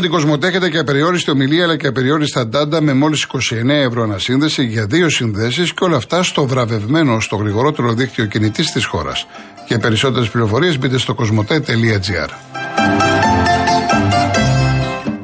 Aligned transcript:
Με 0.00 0.06
την 0.06 0.14
Κοσμοτέ 0.14 0.46
έχετε 0.46 0.70
και 0.70 0.78
απεριόριστη 0.78 1.30
ομιλία 1.30 1.64
αλλά 1.64 1.76
και 1.76 1.86
απεριόριστα 1.86 2.46
ντάντα 2.46 2.80
με 2.80 2.92
μόλις 2.92 3.26
29 3.32 3.68
ευρώ 3.68 4.02
ανασύνδεση 4.02 4.64
για 4.64 4.86
δύο 4.86 5.08
συνδέσεις 5.08 5.72
και 5.72 5.84
όλα 5.84 5.96
αυτά 5.96 6.22
στο 6.22 6.46
βραβευμένο 6.46 7.20
στο 7.20 7.36
γρηγορότερο 7.36 7.92
δίκτυο 7.92 8.26
κινητής 8.26 8.72
της 8.72 8.84
χώρας. 8.84 9.26
Για 9.68 9.78
περισσότερες 9.78 10.28
πληροφορίες 10.28 10.78
μπείτε 10.78 10.98
στο 10.98 11.14
κοσμοτέ.gr. 11.14 12.28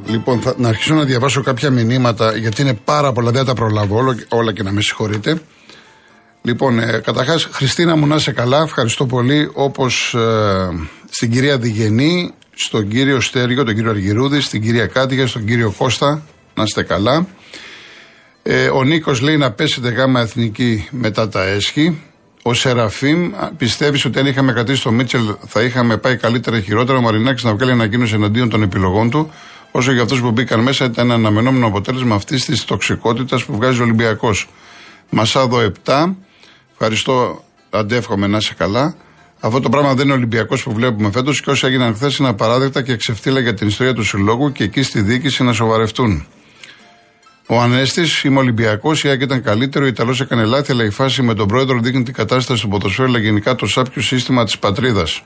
Λοιπόν, 0.06 0.40
θα, 0.40 0.54
να 0.56 0.68
αρχίσω 0.68 0.94
να 0.94 1.04
διαβάσω 1.04 1.42
κάποια 1.42 1.70
μηνύματα 1.70 2.36
γιατί 2.36 2.62
είναι 2.62 2.74
πάρα 2.84 3.12
πολλά, 3.12 3.30
δεν 3.30 3.44
τα 3.44 3.54
προλάβω 3.54 3.96
όλα, 3.96 4.16
όλα 4.28 4.52
και 4.52 4.62
να 4.62 4.72
με 4.72 4.80
συγχωρείτε. 4.80 5.40
Λοιπόν, 6.42 6.78
ε, 6.78 7.00
καταρχάς, 7.04 7.48
Χριστίνα 7.52 7.96
μου 7.96 8.06
να 8.06 8.14
είσαι 8.14 8.32
καλά, 8.32 8.62
ευχαριστώ 8.62 9.06
πολύ. 9.06 9.50
Όπως 9.52 10.14
ε, 10.14 10.68
στην 11.10 11.30
κυρία 11.30 11.58
Διγενή, 11.58 12.34
στον 12.59 12.88
κύριο 12.88 13.20
Στέργιο, 13.20 13.65
τον 13.65 13.74
κύριο 13.74 13.91
Αργυρούδη, 13.91 14.41
στην 14.41 14.62
κυρία 14.62 14.86
Κάτια, 14.86 15.27
στον 15.27 15.44
κύριο 15.44 15.75
Κώστα. 15.78 16.22
Να 16.55 16.62
είστε 16.62 16.83
καλά. 16.83 17.27
Ε, 18.42 18.69
ο 18.69 18.84
Νίκος 18.84 19.20
λέει 19.20 19.36
να 19.36 19.50
πέσετε 19.50 19.89
γάμα 19.89 20.20
εθνική 20.20 20.89
μετά 20.91 21.28
τα 21.28 21.45
έσχη. 21.45 22.00
Ο 22.42 22.55
Σεραφείμ 22.55 23.30
πιστεύεις 23.56 24.05
ότι 24.05 24.19
αν 24.19 24.27
είχαμε 24.27 24.53
κρατήσει 24.53 24.83
το 24.83 24.91
Μίτσελ 24.91 25.34
θα 25.47 25.62
είχαμε 25.62 25.97
πάει 25.97 26.17
καλύτερα 26.17 26.56
ή 26.56 26.62
χειρότερα. 26.62 26.98
Ο 26.98 27.00
Μαρινάκης 27.00 27.45
να 27.45 27.55
βγάλει 27.55 27.70
ανακοίνωση 27.70 28.14
εναντίον 28.14 28.48
των 28.48 28.62
επιλογών 28.62 29.11
του. 29.11 29.30
Όσο 29.70 29.92
για 29.92 30.02
αυτούς 30.02 30.20
που 30.20 30.30
μπήκαν 30.30 30.61
μέσα 30.61 30.84
ήταν 30.84 31.05
ένα 31.05 31.14
αναμενόμενο 31.14 31.67
αποτέλεσμα 31.67 32.14
αυτής 32.14 32.45
της 32.45 32.64
τοξικότητας 32.64 33.45
που 33.45 33.56
βγάζει 33.56 33.80
ο 33.80 33.83
Ολυμπιακός. 33.83 34.48
Μασάδο 35.11 35.73
7. 35.84 36.14
Ευχαριστώ, 36.73 37.45
αντεύχομαι 37.70 38.27
να 38.27 38.36
είσαι 38.36 38.55
καλά. 38.55 38.97
Αυτό 39.41 39.61
το 39.61 39.69
πράγμα 39.69 39.95
δεν 39.95 40.05
είναι 40.05 40.15
Ολυμπιακός 40.15 40.62
που 40.62 40.73
βλέπουμε 40.73 41.11
φέτος 41.11 41.41
και 41.41 41.51
όσοι 41.51 41.67
έγιναν 41.67 41.95
χθες 41.95 42.17
είναι 42.17 42.29
απαράδεκτα 42.29 42.83
και 42.83 42.97
ξεφτύλα 42.97 43.41
για 43.41 43.55
την 43.55 43.69
ιστορία 43.69 43.95
του 43.95 44.05
συλλόγου 44.05 44.53
και 44.53 44.65
εκεί 44.65 44.83
στη 44.83 45.01
διοίκηση 45.01 45.42
να 45.42 45.53
σοβαρευτούν. 45.53 46.27
Ο 47.48 47.61
Ανέστης, 47.61 48.23
είμαι 48.23 48.39
Ολυμπιακός, 48.39 49.05
η 49.05 49.09
Άκη 49.09 49.25
ήταν 49.25 49.42
καλύτερο, 49.42 49.84
ο 49.84 49.89
Ιταλός 49.89 50.20
έκανε 50.20 50.45
λάθη, 50.45 50.73
αλλά 50.73 50.84
η 50.84 50.91
φάση 50.91 51.23
με 51.23 51.34
τον 51.34 51.48
πρόεδρο 51.48 51.79
δείχνει 51.81 52.03
την 52.03 52.14
κατάσταση 52.14 52.62
του 52.62 52.69
ποδοσφαίρου, 52.69 53.09
αλλά 53.09 53.19
γενικά 53.19 53.55
το 53.55 53.67
σάπιο 53.67 54.03
σύστημα 54.03 54.45
της 54.45 54.59
πατρίδας. 54.59 55.23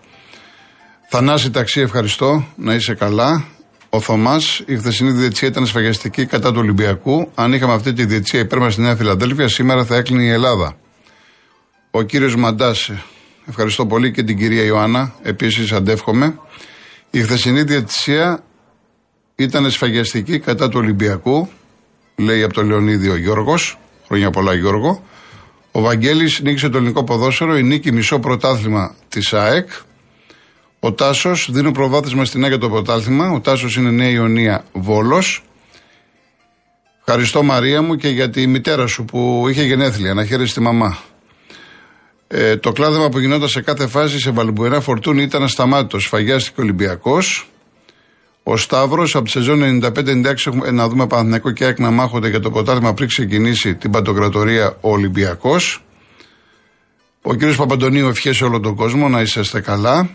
Θανάση 1.09 1.51
Ταξί, 1.51 1.81
ευχαριστώ, 1.81 2.47
να 2.57 2.75
είσαι 2.75 2.95
καλά. 2.95 3.45
Ο 3.89 4.01
Θωμάς, 4.01 4.63
η 4.67 4.77
χθεσινή 4.77 5.11
διετσία 5.11 5.49
ήταν 5.49 5.67
σφαγιαστική 5.67 6.27
κατά 6.27 6.53
του 6.53 6.59
Ολυμπιακού. 6.61 7.31
Αν 7.35 7.53
είχαμε 7.53 7.73
αυτή 7.73 7.93
τη 7.93 8.05
διετσία 8.05 8.41
υπέρ 8.41 8.59
μας 8.59 8.73
στη 8.73 8.83
Νέα 8.83 8.97
Φιλαδέλφια, 8.97 9.49
σήμερα 9.49 9.85
θα 9.85 9.97
έκλεινε 9.97 10.23
η 10.23 10.29
Ελλάδα. 10.29 10.77
Ο 11.91 12.03
κύριος 12.03 12.37
Μαντάς, 12.37 12.91
Ευχαριστώ 13.51 13.87
πολύ 13.87 14.11
και 14.11 14.23
την 14.23 14.39
κυρία 14.39 14.63
Ιωάννα. 14.63 15.15
Επίσης, 15.23 15.73
αντεύχομαι. 15.73 16.39
Η 17.11 17.21
χθεσινή 17.21 17.63
διατησία 17.63 18.43
ήταν 19.35 19.71
σφαγιαστική 19.71 20.39
κατά 20.39 20.69
του 20.69 20.79
Ολυμπιακού, 20.79 21.49
λέει 22.17 22.43
από 22.43 22.55
τον 22.55 22.67
Λεωνίδιο 22.67 23.17
Γιώργος. 23.17 23.79
Χρόνια 24.07 24.31
πολλά, 24.31 24.55
Γιώργο. 24.55 25.05
Ο 25.73 25.81
Βαγγέλης 25.81 26.41
νίκησε 26.41 26.69
το 26.69 26.77
ελληνικό 26.77 27.05
ποδόσφαιρο, 27.05 27.57
η 27.57 27.63
νίκη 27.63 27.93
μισό 27.93 28.19
πρωτάθλημα 28.19 28.95
της 29.09 29.33
ΑΕΚ. 29.33 29.69
Ο 30.81 30.93
Τάσος 30.93 31.49
δίνει 31.53 31.73
προβάδισμα 31.73 32.25
στην 32.25 32.43
ΑΕΚ 32.43 32.51
για 32.51 32.61
το 32.61 32.69
πρωτάθλημα. 32.69 33.31
Ο 33.31 33.41
Τάσος 33.41 33.77
είναι 33.77 33.91
Νέα 33.91 34.09
Ιωνία 34.09 34.65
Βόλος. 34.73 35.43
Ευχαριστώ 36.99 37.43
Μαρία 37.43 37.83
μου 37.83 37.97
και 37.97 38.09
για 38.09 38.31
τη 38.31 38.47
μητέρα 38.47 38.87
σου 38.87 39.05
που 39.05 39.47
είχε 39.51 39.63
γενέθλια. 39.63 40.15
Να 40.15 40.25
χαίρεσαι 40.25 40.55
τη 40.55 40.61
μαμά. 40.61 40.99
Ε, 42.33 42.57
το 42.57 42.73
κλάδεμα 42.73 43.09
που 43.09 43.19
γινόταν 43.19 43.49
σε 43.49 43.61
κάθε 43.61 43.87
φάση 43.87 44.19
σε 44.19 44.31
Βαλμπουερά 44.31 44.81
Φορτούνη 44.81 45.23
ήταν 45.23 45.43
ασταμάτητος. 45.43 46.03
Σφαγιάστηκε 46.03 46.61
ο 46.61 46.63
Ολυμπιακός. 46.63 47.49
Ο 48.43 48.57
Σταύρος 48.57 49.15
από 49.15 49.25
τη 49.25 49.31
σεζόν 49.31 49.83
95-96 49.83 50.25
έχουμε 50.47 50.71
να 50.71 50.89
δούμε 50.89 51.07
Παναθηναϊκό 51.07 51.51
και 51.51 51.65
ΑΕΚ 51.65 51.79
να 51.79 51.91
μάχονται 51.91 52.29
για 52.29 52.41
το 52.41 52.51
ποτάσμα 52.51 52.95
πριν 52.95 53.09
ξεκινήσει 53.09 53.75
την 53.75 53.91
παντοκρατορία 53.91 54.77
ο 54.81 54.91
Ολυμπιακός. 54.91 55.85
Ο 57.23 57.35
κ. 57.35 57.55
Παπαντονίου 57.57 58.09
ευχές 58.09 58.37
σε 58.37 58.45
όλο 58.45 58.61
τον 58.61 58.75
κόσμο 58.75 59.09
να 59.09 59.21
είσαστε 59.21 59.61
καλά. 59.61 60.11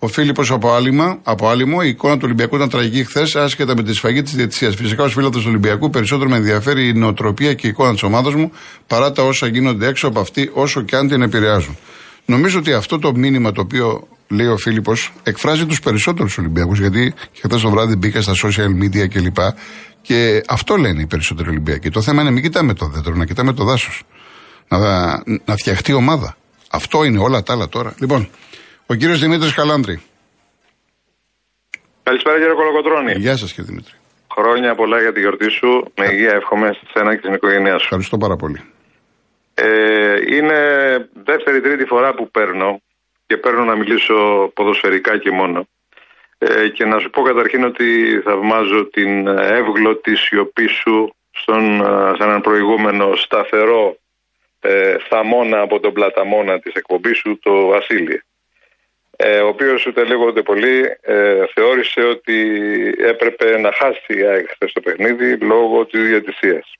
Ο 0.00 0.08
Φίλιππος 0.08 0.50
από, 0.50 0.72
Άλυμα, 0.72 1.18
από 1.22 1.48
Άλυμο, 1.48 1.78
η 1.82 1.88
εικόνα 1.88 2.14
του 2.14 2.20
Ολυμπιακού 2.24 2.56
ήταν 2.56 2.68
τραγική 2.68 3.04
χθες, 3.04 3.36
άσχετα 3.36 3.76
με 3.76 3.82
τη 3.82 3.94
σφαγή 3.94 4.22
της 4.22 4.34
διαιτησίας. 4.34 4.74
Φυσικά, 4.74 5.02
ως 5.02 5.12
φίλο 5.12 5.30
του 5.30 5.42
Ολυμπιακού, 5.46 5.90
περισσότερο 5.90 6.30
με 6.30 6.36
ενδιαφέρει 6.36 6.88
η 6.88 6.92
νοοτροπία 6.92 7.54
και 7.54 7.66
η 7.66 7.70
εικόνα 7.70 7.92
της 7.92 8.02
ομάδας 8.02 8.34
μου 8.34 8.52
παρά 8.86 9.12
τα 9.12 9.22
όσα 9.22 9.46
γίνονται 9.46 9.86
έξω 9.86 10.08
από 10.08 10.20
αυτή, 10.20 10.50
όσο 10.52 10.82
και 10.82 10.96
αν 10.96 11.08
την 11.08 11.22
επηρεάζουν. 11.22 11.76
Νομίζω 12.24 12.58
ότι 12.58 12.72
αυτό 12.72 12.98
το 12.98 13.14
μήνυμα 13.14 13.52
το 13.52 13.60
οποίο 13.60 14.08
λέει 14.28 14.46
ο 14.46 14.56
Φίλιππος 14.56 15.12
εκφράζει 15.22 15.66
τους 15.66 15.80
περισσότερους 15.80 16.38
Ολυμπιακούς, 16.38 16.78
γιατί 16.78 17.14
και 17.32 17.40
χθες 17.44 17.60
το 17.60 17.70
βράδυ 17.70 17.96
μπήκα 17.96 18.20
στα 18.20 18.32
social 18.44 18.82
media 18.82 19.08
κλπ. 19.08 19.34
Και, 19.34 19.52
και 20.02 20.42
αυτό 20.48 20.76
λένε 20.76 21.00
οι 21.00 21.06
περισσότεροι 21.06 21.48
Ολυμπιακοί. 21.48 21.90
Το 21.90 22.02
θέμα 22.02 22.20
είναι 22.22 22.30
μην 22.30 22.42
κοιτάμε 22.42 22.74
το 22.74 22.86
δέντρο, 22.86 23.14
να 23.14 23.24
κοιτάμε 23.24 23.52
το 23.52 23.64
δάσος. 23.64 24.02
Να, 24.68 24.78
να 25.44 25.56
φτιαχτεί 25.56 25.92
ομάδα. 25.92 26.36
Αυτό 26.70 27.04
είναι 27.04 27.18
όλα 27.18 27.42
τα 27.42 27.52
άλλα 27.52 27.68
τώρα. 27.68 27.94
Λοιπόν, 27.98 28.28
ο 28.90 28.94
κύριος 28.94 29.20
Δημήτρης 29.20 29.54
Καλάντρη. 29.54 30.02
Καλησπέρα 32.02 32.36
κύριε 32.38 32.54
Κολοκοτρόνη. 32.54 33.12
Γεια 33.16 33.36
σας 33.36 33.52
κύριε 33.52 33.70
Δημήτρη. 33.70 33.94
Χρόνια 34.36 34.74
πολλά 34.74 35.00
για 35.00 35.12
τη 35.12 35.20
γιορτή 35.20 35.50
σου. 35.50 35.92
Με 35.98 36.06
υγεία 36.12 36.32
εύχομαι 36.40 36.68
σε 36.72 36.98
ένα 37.02 37.14
και 37.14 37.20
την 37.20 37.32
οικογένειά 37.32 37.76
σου. 37.78 37.84
Ευχαριστώ 37.84 38.16
πάρα 38.16 38.36
πολύ. 38.36 38.60
Ε, 39.54 39.66
είναι 40.36 40.58
δεύτερη-τρίτη 41.30 41.84
φορά 41.84 42.14
που 42.14 42.30
παίρνω 42.30 42.80
και 43.26 43.36
παίρνω 43.36 43.64
να 43.64 43.76
μιλήσω 43.76 44.16
ποδοσφαιρικά 44.54 45.18
και 45.18 45.30
μόνο. 45.30 45.68
Ε, 46.38 46.68
και 46.68 46.84
να 46.84 46.98
σου 46.98 47.10
πω 47.10 47.22
καταρχήν 47.22 47.64
ότι 47.64 47.86
θαυμάζω 48.24 48.88
την 48.96 49.26
εύγλωτη 49.26 50.16
σιωπή 50.16 50.66
σου 50.66 51.14
στον, 51.30 51.64
σε 52.16 52.22
έναν 52.22 52.40
προηγούμενο 52.40 53.14
σταθερό 53.14 53.96
ε, 54.60 54.96
θαμώνα 55.08 55.60
από 55.60 55.80
τον 55.80 55.92
πλαταμόνα 55.92 56.58
της 56.58 56.74
εκπομπής 56.74 57.18
σου, 57.18 57.38
το 57.42 57.66
Βασίλη 57.66 58.14
ε, 58.14 58.28
ο 59.24 59.46
οποίος 59.46 59.86
ούτε 59.86 60.04
λίγο 60.04 60.24
ούτε 60.24 60.42
πολύ 60.42 60.96
ε, 61.00 61.44
θεώρησε 61.54 62.00
ότι 62.00 62.38
έπρεπε 62.98 63.58
να 63.58 63.72
χάσει 63.72 64.18
η 64.18 64.22
ΑΕΚ 64.22 64.48
στο 64.66 64.80
παιχνίδι 64.80 65.36
λόγω 65.36 65.86
της 65.86 66.02
διατησίας. 66.02 66.72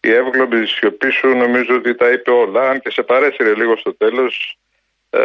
Η 0.00 0.10
εύγλωμπη 0.12 0.66
σιωπή 0.66 1.10
σου 1.10 1.28
νομίζω 1.28 1.74
ότι 1.74 1.94
τα 1.94 2.10
είπε 2.10 2.30
όλα, 2.30 2.68
αν 2.68 2.80
και 2.80 2.90
σε 2.90 3.02
παρέσυρε 3.02 3.54
λίγο 3.54 3.76
στο 3.76 3.94
τέλος 3.94 4.58
ε, 5.10 5.20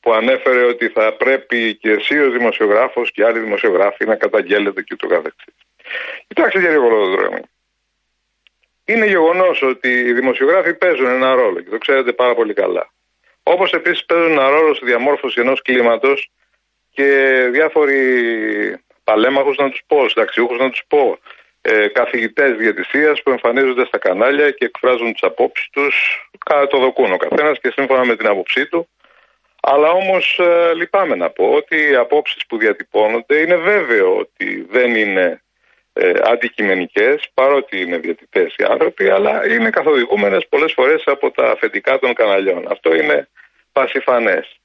που 0.00 0.12
ανέφερε 0.12 0.64
ότι 0.64 0.88
θα 0.88 1.12
πρέπει 1.12 1.74
και 1.74 1.90
εσύ 1.90 2.18
ο 2.18 2.30
δημοσιογράφος 2.30 3.12
και 3.12 3.24
άλλοι 3.24 3.38
δημοσιογράφοι 3.38 4.04
να 4.04 4.14
καταγγέλλετε 4.14 4.82
και 4.82 4.96
το 4.96 5.06
καθεξής. 5.06 5.54
Κοιτάξτε 6.26 6.60
κύριε 6.60 6.76
Κολοδρόμη, 6.76 7.40
είναι 8.84 9.06
γεγονός 9.06 9.62
ότι 9.62 9.88
οι 9.88 10.12
δημοσιογράφοι 10.12 10.74
παίζουν 10.74 11.06
ένα 11.06 11.34
ρόλο 11.34 11.60
και 11.60 11.70
το 11.70 11.78
ξέρετε 11.78 12.12
πάρα 12.12 12.34
πολύ 12.34 12.52
καλά. 12.52 12.92
Όπως 13.42 13.72
επίσης 13.72 14.04
παίζουν 14.04 14.30
ένα 14.30 14.48
ρόλο 14.48 14.74
στη 14.74 14.84
διαμόρφωση 14.84 15.40
ενός 15.40 15.62
κλίματος 15.62 16.30
και 16.90 17.08
διάφοροι 17.52 18.00
παλέμαχους 19.04 19.56
να 19.56 19.70
τους 19.70 19.82
πω, 19.86 20.08
συνταξιούχους 20.08 20.58
να 20.58 20.70
τους 20.70 20.82
πω, 20.88 21.18
ε, 21.60 21.88
καθηγητές 21.88 22.56
διαιτησίας 22.56 23.22
που 23.22 23.30
εμφανίζονται 23.30 23.84
στα 23.84 23.98
κανάλια 23.98 24.50
και 24.50 24.64
εκφράζουν 24.64 25.12
τις 25.12 25.22
απόψεις 25.22 25.68
τους, 25.70 25.94
κατά 26.46 26.66
το 26.66 26.78
δοκούν 26.78 27.12
ο 27.12 27.16
καθένας 27.16 27.58
και 27.60 27.72
σύμφωνα 27.76 28.04
με 28.04 28.16
την 28.16 28.26
άποψή 28.26 28.66
του. 28.66 28.88
Αλλά 29.62 29.90
όμως 29.90 30.38
ε, 30.38 30.74
λυπάμαι 30.74 31.14
να 31.14 31.30
πω 31.30 31.52
ότι 31.52 31.76
οι 31.90 31.94
απόψεις 31.94 32.46
που 32.46 32.56
διατυπώνονται 32.58 33.40
είναι 33.40 33.56
βέβαιο 33.56 34.16
ότι 34.16 34.66
δεν 34.70 34.96
είναι 34.96 35.42
ε, 35.92 36.12
αντικειμενικές, 36.22 37.30
παρότι 37.34 37.80
είναι 37.80 37.98
διαιτητές 37.98 38.54
οι 38.56 38.64
άνθρωποι, 38.64 39.08
αλλά 39.08 39.46
είναι 39.46 39.70
καθοδηγούμενες 39.70 40.46
πολλές 40.48 40.72
φορές 40.72 41.02
από 41.06 41.30
τα 41.30 41.50
αφεντικά 41.50 41.98
των 41.98 42.14
καναλιών. 42.14 42.66
Αυτό 42.70 42.94
είναι 42.94 43.28
πασιφανές. 43.72 44.56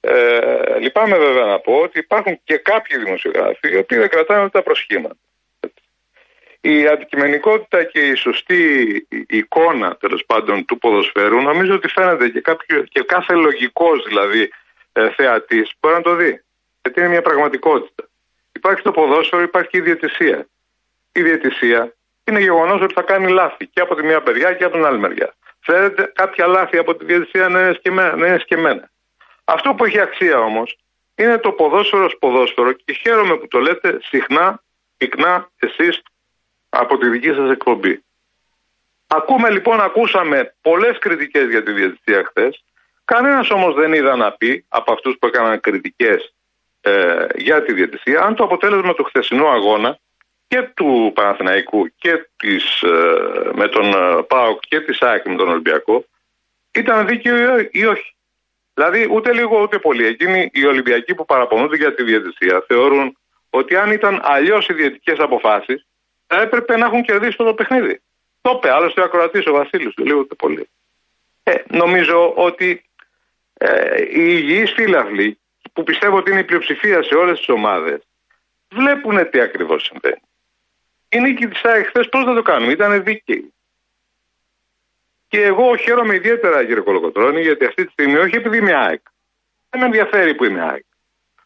Ε, 0.00 0.78
λυπάμαι 0.78 1.18
βέβαια 1.18 1.44
να 1.44 1.58
πω 1.58 1.72
ότι 1.72 1.98
υπάρχουν 1.98 2.40
και 2.44 2.56
κάποιοι 2.56 2.98
δημοσιογράφοι 2.98 3.72
οι 3.72 3.76
οποίοι 3.76 3.98
δεν 3.98 4.08
κρατάνε 4.08 4.48
τα 4.48 4.62
προσχήματα. 4.62 5.16
Η 6.60 6.86
αντικειμενικότητα 6.86 7.84
και 7.84 8.00
η 8.00 8.14
σωστή 8.14 9.06
εικόνα 9.28 9.96
τέλος 9.96 10.24
πάντων 10.26 10.64
του 10.64 10.78
ποδοσφαίρου 10.78 11.40
νομίζω 11.40 11.74
ότι 11.74 11.88
φαίνεται 11.88 12.28
και, 12.28 12.40
κάποιο, 12.40 12.82
και 12.82 13.02
κάθε 13.02 13.34
λογικός 13.34 14.04
δηλαδή 14.06 14.50
ε, 14.92 15.10
θεατής 15.10 15.72
μπορεί 15.80 15.94
να 15.94 16.02
το 16.02 16.14
δει. 16.14 16.42
Γιατί 16.82 17.00
είναι 17.00 17.08
μια 17.08 17.22
πραγματικότητα 17.22 18.08
υπάρχει 18.64 18.82
το 18.82 18.90
ποδόσφαιρο, 18.90 19.42
υπάρχει 19.42 19.68
και 19.68 19.78
η 19.78 19.80
διαιτησία. 19.80 20.46
Η 21.14 21.22
διαιτησία 21.22 21.94
είναι 22.24 22.40
γεγονός 22.40 22.80
ότι 22.80 22.94
θα 22.94 23.02
κάνει 23.02 23.30
λάθη 23.30 23.66
και 23.66 23.80
από 23.80 23.94
τη 23.94 24.02
μία 24.02 24.22
μεριά 24.26 24.52
και 24.52 24.64
από 24.64 24.74
την 24.74 24.84
άλλη 24.84 24.98
μεριά. 24.98 25.34
Θέλετε 25.60 26.12
κάποια 26.14 26.46
λάθη 26.46 26.76
από 26.78 26.94
τη 26.94 27.04
διαιτησία 27.04 27.48
να 27.48 27.60
είναι 27.60 27.72
σκεμμένα. 27.72 28.16
Να 28.16 28.26
είναι 28.26 28.38
σκεμμένα. 28.38 28.90
Αυτό 29.44 29.74
που 29.74 29.84
έχει 29.84 30.00
αξία 30.00 30.38
όμως 30.38 30.78
είναι 31.14 31.38
το 31.38 31.52
ποδόσφαιρο 31.52 32.10
ποδόσφαιρο 32.18 32.72
και 32.72 32.92
χαίρομαι 32.92 33.36
που 33.36 33.48
το 33.48 33.58
λέτε 33.58 33.98
συχνά, 34.02 34.62
πυκνά 34.96 35.50
εσείς 35.56 36.02
από 36.68 36.98
τη 36.98 37.08
δική 37.08 37.28
σας 37.28 37.50
εκπομπή. 37.50 38.04
Ακούμε 39.06 39.50
λοιπόν, 39.50 39.80
ακούσαμε 39.80 40.54
πολλές 40.60 40.98
κριτικές 40.98 41.48
για 41.48 41.62
τη 41.62 41.72
διαιτησία 41.72 42.24
χθες. 42.24 42.64
Κανένας 43.04 43.50
όμως 43.50 43.74
δεν 43.74 43.92
είδα 43.92 44.16
να 44.16 44.32
πει 44.32 44.64
από 44.68 44.92
αυτούς 44.92 45.16
που 45.18 45.26
έκαναν 45.26 45.60
κριτικές 45.60 46.34
ε, 46.80 47.26
για 47.34 47.62
τη 47.62 47.72
διαιτησία 47.72 48.20
αν 48.20 48.34
το 48.34 48.44
αποτέλεσμα 48.44 48.94
του 48.94 49.04
χθεσινού 49.04 49.48
αγώνα 49.48 49.98
και 50.54 50.70
του 50.74 51.12
Παναθηναϊκού 51.14 51.90
και 51.96 52.28
της, 52.36 52.82
ε, 52.82 53.50
με 53.54 53.68
τον 53.68 53.94
ε, 53.94 54.22
ΠΑΟΚ 54.22 54.60
και 54.68 54.80
της 54.80 55.02
ΑΕΚ 55.02 55.26
με 55.26 55.36
τον 55.36 55.48
Ολυμπιακό 55.48 56.04
ήταν 56.72 57.06
δίκαιο 57.06 57.58
ή 57.70 57.84
όχι. 57.84 58.14
Δηλαδή 58.74 59.08
ούτε 59.10 59.32
λίγο 59.32 59.62
ούτε 59.62 59.78
πολύ. 59.78 60.06
Εκείνοι 60.06 60.50
οι 60.52 60.64
Ολυμπιακοί 60.64 61.14
που 61.14 61.24
παραπονούνται 61.24 61.76
για 61.76 61.94
τη 61.94 62.02
διαιτησία 62.02 62.64
θεωρούν 62.66 63.16
ότι 63.50 63.76
αν 63.76 63.90
ήταν 63.90 64.20
αλλιώς 64.22 64.68
οι 64.68 64.72
διαιτητικέ 64.72 65.22
αποφάσεις 65.22 65.86
θα 66.26 66.40
έπρεπε 66.40 66.76
να 66.76 66.86
έχουν 66.86 67.02
κερδίσει 67.02 67.36
το 67.36 67.54
παιχνίδι. 67.54 68.00
Το 68.40 68.50
είπε 68.56 68.72
άλλωστε 68.72 69.00
ο 69.00 69.04
ακροατής 69.04 69.46
ο 69.46 69.52
Βασίλης, 69.52 69.94
λίγο 69.96 70.18
ούτε 70.18 70.34
πολύ. 70.34 70.68
Ε, 71.42 71.54
νομίζω 71.68 72.32
ότι 72.36 72.84
ε, 73.54 74.02
οι 74.02 74.24
υγιείς 74.38 74.72
φίλαυλοι 74.72 75.38
που 75.72 75.82
πιστεύω 75.82 76.16
ότι 76.16 76.30
είναι 76.30 76.40
η 76.40 76.44
πλειοψηφία 76.44 77.02
σε 77.02 77.14
όλες 77.14 77.38
τις 77.38 77.48
ομάδες 77.48 78.00
βλέπουν 78.70 79.30
τι 79.30 79.40
ακριβώς 79.40 79.84
συμβαίνει. 79.84 80.22
Η 81.14 81.20
νίκη 81.20 81.46
της 81.46 81.64
ΑΕΚ 81.64 81.86
χθες 81.86 82.08
πώς 82.08 82.24
θα 82.24 82.34
το 82.34 82.42
κάνουμε, 82.42 82.72
ήταν 82.72 83.02
δίκαιη. 83.02 83.54
Και 85.28 85.42
εγώ 85.42 85.76
χαίρομαι 85.76 86.14
ιδιαίτερα, 86.14 86.64
κύριε 86.64 86.82
Κολοκοτρόνη, 86.82 87.40
γιατί 87.40 87.64
αυτή 87.64 87.84
τη 87.84 87.90
στιγμή, 87.92 88.16
όχι 88.16 88.36
επειδή 88.36 88.56
είμαι 88.56 88.74
ΑΕΚ. 88.74 89.02
Δεν 89.70 89.80
με 89.80 89.86
ενδιαφέρει 89.86 90.34
που 90.34 90.44
είμαι 90.44 90.62
ΑΕΚ. 90.62 90.84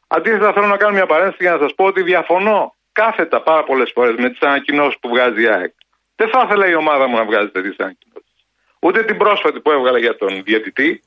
Αντίθετα, 0.07 0.53
θέλω 0.53 0.67
να 0.67 0.77
κάνω 0.77 0.93
μια 0.93 1.07
παρένθεση 1.07 1.37
για 1.41 1.53
να 1.53 1.59
σας 1.59 1.75
πω 1.75 1.85
ότι 1.85 2.03
διαφωνώ 2.03 2.75
κάθετα 2.93 3.43
πάρα 3.43 3.65
πολλές 3.65 3.91
φορές 3.95 4.15
με 4.19 4.31
τις 4.31 4.41
ανακοινώσεις 4.41 4.99
που 5.01 5.09
βγάζει 5.09 5.43
η 5.43 5.49
ΑΕΚ. 5.49 5.75
Δεν 6.17 6.29
θα 6.29 6.43
ήθελα 6.47 6.69
η 6.69 6.75
ομάδα 6.75 7.07
μου 7.09 7.17
να 7.17 7.25
βγάζει 7.25 7.49
τέτοιες 7.49 7.77
ανακοινώσεις. 7.79 8.35
Ούτε 8.81 9.05
την 9.05 9.17
πρόσφατη 9.17 9.61
που 9.61 9.71
έβγαλε 9.71 9.99
για 9.99 10.17
τον 10.17 10.43
διαιτητή, 10.43 11.03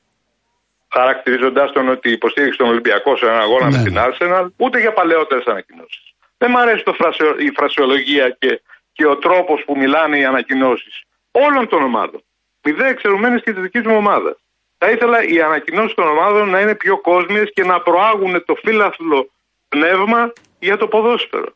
χαρακτηρίζοντά 0.91 1.71
τον 1.71 1.89
ότι 1.89 2.11
υποστήριξε 2.11 2.57
τον 2.57 2.67
Ολυμπιακό 2.67 3.17
σε 3.17 3.25
έναν 3.25 3.39
αγώνα 3.39 3.69
ναι. 3.69 3.77
με 3.77 3.83
την 3.83 3.95
Arsenal, 3.97 4.47
ούτε 4.57 4.79
για 4.79 4.93
παλαιότερες 4.93 5.45
ανακοινώσεις. 5.45 6.13
Δεν 6.41 6.49
μου 6.53 6.59
αρέσει 6.59 6.83
το 6.83 6.93
φρασιο, 6.93 7.29
η 7.47 7.49
φρασιολογία 7.57 8.25
και, 8.39 8.61
και 8.93 9.05
ο 9.13 9.15
τρόπος 9.25 9.63
που 9.65 9.73
μιλάνε 9.77 10.17
οι 10.17 10.25
ανακοινώσεις 10.25 10.95
όλων 11.31 11.67
των 11.67 11.81
ομάδων. 11.89 12.21
Μηδέ 12.63 12.87
εξαιρουμένες 12.87 13.41
και 13.43 13.51
της 13.53 13.61
δικής 13.61 13.85
μου 13.85 13.95
ομάδας. 14.03 14.35
Θα 14.77 14.87
ήθελα 14.89 15.17
οι 15.23 15.41
ανακοινώσεις 15.41 15.93
των 15.93 16.07
ομάδων 16.07 16.49
να 16.49 16.59
είναι 16.61 16.75
πιο 16.75 16.95
κόσμιες 17.09 17.47
και 17.53 17.63
να 17.63 17.81
προάγουν 17.81 18.33
το 18.45 18.55
φύλαθλο 18.63 19.29
πνεύμα 19.69 20.33
για 20.59 20.77
το 20.77 20.87
ποδόσφαιρο. 20.87 21.51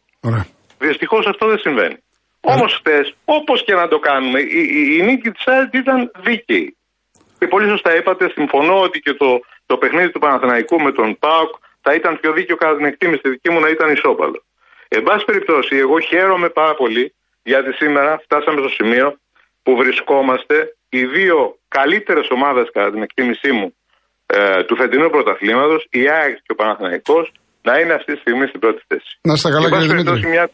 Δυστυχώς 0.78 1.26
αυτό 1.28 1.48
δεν 1.48 1.60
συμβαίνει. 1.60 1.98
Όμως 2.42 2.74
χθες, 2.74 3.16
όπως 3.26 3.64
και 3.64 3.74
να 3.74 3.88
το 3.88 4.00
κάνουμε, 4.00 4.40
η, 4.40 4.60
η, 4.80 4.98
η 4.98 5.02
νίκη 5.02 5.30
της 5.32 5.48
ΑΕΤ 5.48 5.74
ήταν 5.74 6.12
δίκαιη. 6.26 6.78
Και 7.40 7.48
πολύ 7.48 7.68
σωστά 7.70 7.96
είπατε, 7.96 8.30
συμφωνώ 8.30 8.82
ότι 8.82 9.00
και 9.00 9.14
το, 9.14 9.40
το 9.66 9.78
παιχνίδι 9.78 10.12
του 10.12 10.20
Παναθηναϊκού 10.20 10.82
με 10.82 10.92
τον 10.92 11.18
ΠΑΟΚ 11.20 11.52
θα 11.82 11.94
ήταν 11.94 12.20
πιο 12.20 12.32
δίκαιο 12.34 12.56
κατά 12.56 12.76
την 12.76 12.86
εκτίμηση 12.86 13.30
δική 13.30 13.50
μου 13.52 13.60
να 13.60 13.70
ήταν 13.70 13.92
ισόπαλο. 13.92 14.40
Εν 14.88 15.04
πάση 15.04 15.26
περιπτώσει, 15.26 15.76
εγώ 15.86 16.00
χαίρομαι 16.00 16.50
πάρα 16.50 16.76
πολύ 16.76 17.14
γιατί 17.44 17.72
σήμερα 17.82 18.12
φτάσαμε 18.26 18.58
στο 18.64 18.72
σημείο 18.80 19.08
που 19.64 19.72
βρισκόμαστε 19.82 20.56
οι 20.90 21.02
δύο 21.16 21.38
καλύτερες 21.68 22.28
ομάδες, 22.36 22.66
κατά 22.74 22.90
την 22.92 23.02
εκτίμησή 23.08 23.52
μου, 23.58 23.68
ε, 24.26 24.64
του 24.68 24.76
φετινού 24.80 25.10
πρωταθλήματος, 25.10 25.82
η 25.90 26.02
ΑΕΚ 26.18 26.36
και 26.46 26.52
ο 26.56 26.56
Παναθηναϊκός, 26.62 27.26
να 27.68 27.74
είναι 27.80 27.94
αυτή 28.00 28.14
τη 28.14 28.20
στιγμή 28.20 28.46
στην 28.52 28.60
πρώτη 28.64 28.82
θέση. 28.88 29.12
Να 29.22 29.34
είστε 29.34 29.50
καλά, 29.56 29.68
κύριε 29.70 29.88
Δημήτρη. 29.88 30.28
Μια, 30.36 30.46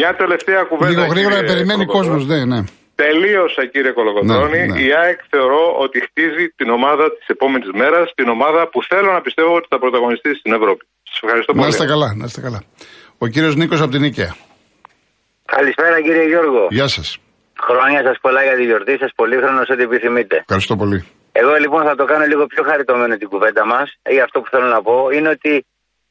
μια 0.00 0.10
τελευταία 0.22 0.62
κουβέντα. 0.70 0.90
Λίγο 0.90 1.06
γρήγορα 1.12 1.38
περιμένει 1.52 1.84
κόσμος, 1.96 2.26
ναι, 2.26 2.44
ναι. 2.52 2.60
Τελείωσα 3.04 3.62
κύριε 3.72 3.92
Κολογοντρόνη. 3.98 4.58
Ναι, 4.58 4.66
ναι. 4.66 4.80
Η 4.80 4.88
ΑΕΚ 5.00 5.20
θεωρώ 5.32 5.64
ότι 5.84 5.96
χτίζει 6.06 6.44
την 6.56 6.68
ομάδα 6.78 7.04
της 7.16 7.26
επόμενης 7.26 7.70
μέρας, 7.80 8.06
την 8.14 8.28
ομάδα 8.28 8.68
που 8.72 8.82
θέλω 8.90 9.10
να 9.12 9.20
πιστεύω 9.20 9.54
ότι 9.54 9.66
θα 9.72 9.78
πρωταγωνιστεί 9.78 10.30
στην 10.40 10.52
Ευρώπη. 10.58 10.84
Σας 11.10 11.18
ευχαριστώ 11.22 11.52
πολύ. 11.52 11.64
Να 11.64 11.70
είστε 11.70 11.86
καλά, 11.86 12.08
να 12.20 12.24
είστε 12.24 12.40
καλά. 12.40 12.60
Ο 13.18 13.26
κύριος 13.26 13.54
Νίκος 13.56 13.80
από 13.80 13.90
την 13.90 14.00
Νίκαια. 14.00 14.36
Καλησπέρα 15.44 16.00
κύριε 16.00 16.26
Γιώργο. 16.26 16.66
Γεια 16.70 16.88
σας. 16.88 17.18
Χρόνια 17.60 18.02
σας 18.02 18.18
πολλά 18.20 18.42
για 18.42 18.56
τη 18.56 18.64
γιορτή 18.64 18.96
σας, 18.98 19.10
πολύχρονος 19.14 19.68
ό,τι 19.68 19.82
επιθυμείτε. 19.82 20.36
Ευχαριστώ 20.36 20.76
πολύ. 20.76 21.06
Εγώ 21.32 21.54
λοιπόν 21.54 21.84
θα 21.84 21.94
το 21.94 22.04
κάνω 22.04 22.24
λίγο 22.24 22.46
πιο 22.46 22.62
χαριτωμένο 22.62 23.16
την 23.16 23.28
κουβέντα 23.28 23.66
μας, 23.66 23.98
ή 24.08 24.20
αυτό 24.20 24.40
που 24.40 24.48
θέλω 24.50 24.66
να 24.66 24.82
πω 24.82 25.10
είναι 25.10 25.28
ότι 25.28 25.66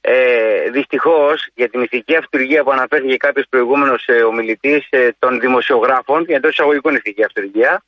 ε, 0.06 0.70
Δυστυχώς 0.72 1.48
για 1.54 1.70
την 1.70 1.82
ηθική 1.82 2.16
αυτουργία 2.16 2.64
που 2.64 2.72
αναφέρθηκε 2.72 3.18
κάποιος 3.18 3.46
προηγούμενος 3.50 4.06
ε, 4.08 4.24
ομιλητής 4.24 4.88
ε, 4.90 5.10
των 5.20 5.40
δημοσιογράφων, 5.40 6.26
εντός 6.28 6.52
εισαγωγικών 6.52 6.96
ηθική 6.96 7.24
αυτουργία, 7.24 7.84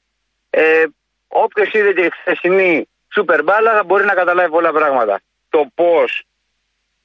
ε, 0.50 0.84
όποιος 1.28 1.74
είδε 1.74 1.94
τη 1.94 2.10
χθεσινή 2.12 2.90
σούπερ 3.14 3.44
μπάλα 3.44 3.72
θα 3.74 3.84
μπορεί 3.84 4.06
να 4.06 4.14
καταλάβει 4.14 4.50
πολλά 4.50 4.72
πράγματα. 4.72 5.22
Το 5.50 5.68
πώς, 5.76 6.24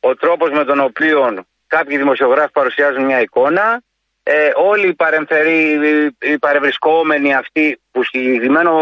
ο 0.01 0.15
τρόπος 0.15 0.51
με 0.51 0.65
τον 0.65 0.81
οποίο 0.81 1.45
κάποιοι 1.71 1.97
δημοσιογράφοι 1.97 2.53
παρουσιάζουν 2.53 3.05
μια 3.05 3.21
εικόνα, 3.21 3.83
ε, 4.23 4.51
όλοι 4.55 4.89
οι, 4.89 4.95
παρεμφεροί, 4.95 5.79
οι 6.21 6.39
παρευρισκόμενοι 6.39 7.35
αυτοί 7.35 7.81
που 7.91 8.05
συγκεκριμένο, 8.05 8.73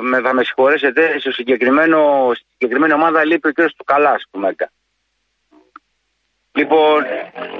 με, 0.00 0.20
θα 0.20 0.34
με 0.34 0.44
συγχωρέσετε, 0.44 1.18
στο 1.18 1.32
συγκεκριμένο, 1.32 2.30
στη 2.34 2.44
συγκεκριμένη 2.50 2.92
ομάδα 2.92 3.24
λείπει 3.24 3.48
ο 3.48 3.52
κ. 3.52 3.56
του 3.56 3.84
Καλά, 3.84 4.10
ας 4.10 4.24
πούμε. 4.30 4.54
Λοιπόν, 6.52 7.04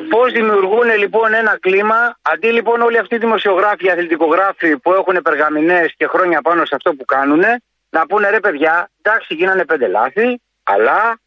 πώς 0.08 0.32
δημιουργούν 0.32 0.96
λοιπόν 0.98 1.34
ένα 1.34 1.58
κλίμα, 1.60 2.18
αντί 2.22 2.48
λοιπόν 2.48 2.80
όλοι 2.80 2.98
αυτοί 2.98 3.14
οι 3.14 3.18
δημοσιογράφοι, 3.18 3.86
οι 3.86 3.90
αθλητικογράφοι 3.90 4.78
που 4.78 4.92
έχουν 4.92 5.22
περγαμηνές 5.22 5.94
και 5.96 6.06
χρόνια 6.06 6.40
πάνω 6.40 6.64
σε 6.64 6.74
αυτό 6.74 6.94
που 6.94 7.04
κάνουν, 7.04 7.42
να 7.90 8.06
πούνε 8.06 8.30
ρε 8.30 8.40
παιδιά, 8.40 8.90
εντάξει 9.02 9.34
γίνανε 9.34 9.64
πέντε 9.64 9.86
λάθη, 9.86 10.40
αλλά 10.62 11.18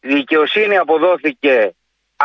η 0.00 0.14
δικαιοσύνη 0.14 0.76
αποδόθηκε 0.78 1.74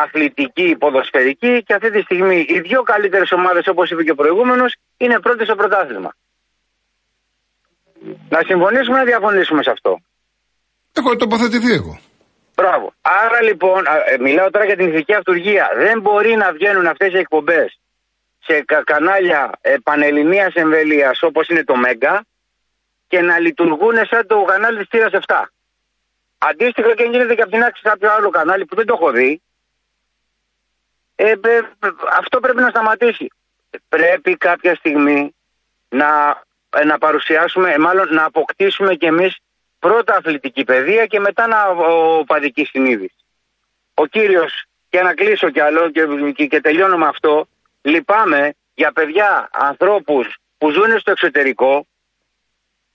αθλητική, 0.04 0.76
ποδοσφαιρική 0.80 1.64
και 1.64 1.74
αυτή 1.74 1.92
τη 1.92 2.02
στιγμή 2.02 2.46
οι 2.50 2.60
δύο 2.60 2.82
καλύτερες 2.82 3.32
ομάδες, 3.32 3.68
όπως 3.68 3.90
είπε 3.92 4.04
και 4.04 4.12
ο 4.12 4.16
προηγούμενος, 4.16 4.76
είναι 4.98 5.20
πρώτες 5.20 5.46
στο 5.48 5.56
πρωτάθλημα. 5.56 6.16
Να 8.30 8.42
συμφωνήσουμε 8.46 8.98
να 8.98 9.04
διαφωνήσουμε 9.04 9.64
σε 9.64 9.72
αυτό; 9.72 10.00
Έχω 10.98 11.16
τοποθετηθεί 11.16 11.74
εγώ. 11.74 12.00
Μπράβο. 12.56 12.94
Άρα 13.02 13.42
λοιπόν, 13.42 13.84
ε, 14.06 14.18
μιλάω 14.18 14.50
τώρα 14.50 14.66
για 14.66 14.76
την 14.76 14.88
ηθική 14.88 15.14
αυτουργία. 15.14 15.70
Δεν 15.76 16.02
μπορεί 16.02 16.36
να 16.36 16.52
βγαίνουν 16.52 16.88
αυτές 16.88 17.14
οι 17.14 17.18
εκπομπές 17.18 17.80
σε 18.40 18.66
κανάλια 18.84 19.52
ε, 19.62 19.76
πανελληνίας 19.84 20.54
εμβελίας 20.54 21.24
όπως 21.24 21.48
είναι 21.48 21.64
το 21.64 21.76
Μέγκα 21.76 22.26
και 23.08 23.22
να 23.22 23.40
λειτουργούν 23.40 23.96
σαν 24.10 24.28
το 24.28 24.44
κανάλι 24.44 24.78
της 24.78 24.88
Τύρας 24.88 25.12
7. 25.26 25.36
Αντίστοιχα 26.38 26.96
και 26.96 27.04
γίνεται 27.04 27.36
και 27.36 27.42
από 27.42 27.52
την 27.52 27.64
άξιση 27.64 27.90
κάποιο 27.90 28.14
άλλο 28.14 28.30
κανάλι 28.30 28.66
που 28.66 28.76
δεν 28.76 28.86
το 28.86 28.94
έχω 28.94 29.12
δει. 29.12 29.42
Ε, 31.20 31.34
αυτό 32.18 32.40
πρέπει 32.40 32.62
να 32.62 32.70
σταματήσει. 32.70 33.28
Πρέπει 33.90 34.38
κάποια 34.38 34.76
στιγμή 34.76 35.36
να, 35.90 36.42
ε, 36.70 36.84
να 36.84 36.98
παρουσιάσουμε, 36.98 37.78
μάλλον 37.78 38.14
να 38.14 38.24
αποκτήσουμε 38.24 38.96
κι 38.96 39.06
εμείς 39.06 39.38
πρώτα 39.80 40.16
αθλητική 40.16 40.64
παιδεία 40.64 41.06
και 41.06 41.20
μετά 41.20 41.48
να 41.48 41.68
οπαδική 42.20 42.66
συνείδηση. 42.66 43.16
Ο 43.94 44.06
κύριος, 44.06 44.64
και 44.90 45.02
να 45.02 45.14
κλείσω 45.14 45.50
κι 45.50 45.60
άλλο 45.60 45.90
και, 45.90 46.06
και, 46.36 46.46
και 46.46 46.62
τελειώνω 46.62 46.98
με 46.98 47.08
αυτό, 47.08 47.48
λυπάμαι 47.82 48.54
για 48.74 48.92
παιδιά, 48.92 49.50
ανθρώπους 49.52 50.38
που 50.58 50.70
ζουν 50.70 51.00
στο 51.00 51.12
εξωτερικό, 51.12 51.88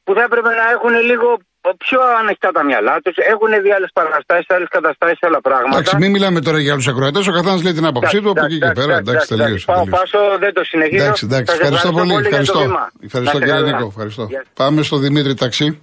που 0.05 0.15
θα 0.15 0.23
έπρεπε 0.23 0.49
να 0.49 0.71
έχουν 0.71 0.95
λίγο 0.95 1.39
πιο 1.85 2.01
ανοιχτά 2.21 2.51
τα 2.51 2.65
μυαλά 2.65 3.01
τους, 3.05 3.17
έχουν 3.17 3.63
δει 3.63 3.73
άλλες 3.73 3.91
παραστάσεις, 3.93 4.47
άλλες 4.49 4.69
καταστάσεις, 4.69 5.19
άλλα 5.21 5.41
πράγματα. 5.41 5.77
Εντάξει, 5.77 5.97
μην 5.97 6.11
μιλάμε 6.11 6.41
τώρα 6.41 6.59
για 6.59 6.73
άλλους 6.73 6.89
ακροατές, 6.89 7.27
ο 7.27 7.33
καθένας 7.33 7.63
λέει 7.63 7.73
την 7.73 7.87
άποψή 7.87 8.21
του 8.21 8.31
από 8.31 8.45
εκεί 8.45 8.59
και 8.59 8.73
πέρα. 8.75 8.97
Εντάξει, 8.97 9.29
τελείωσε. 9.29 9.65
Πάω, 9.67 9.85
πάσω, 9.89 10.19
δεν 10.39 10.53
το 10.55 10.65
συνεχίζω. 10.65 11.03
Εντάξει, 11.03 11.25
εντάξει, 11.27 11.55
ευχαριστώ 11.55 11.93
πολύ. 11.93 12.15
Ευχαριστώ, 12.15 12.61
ευχαριστώ 13.03 13.39
κύριε 13.39 13.61
Νίκο. 13.61 13.87
Ευχαριστώ. 13.87 14.29
Πάμε 14.55 14.83
στο 14.83 14.97
Δημήτρη 14.97 15.35
Ταξί. 15.35 15.83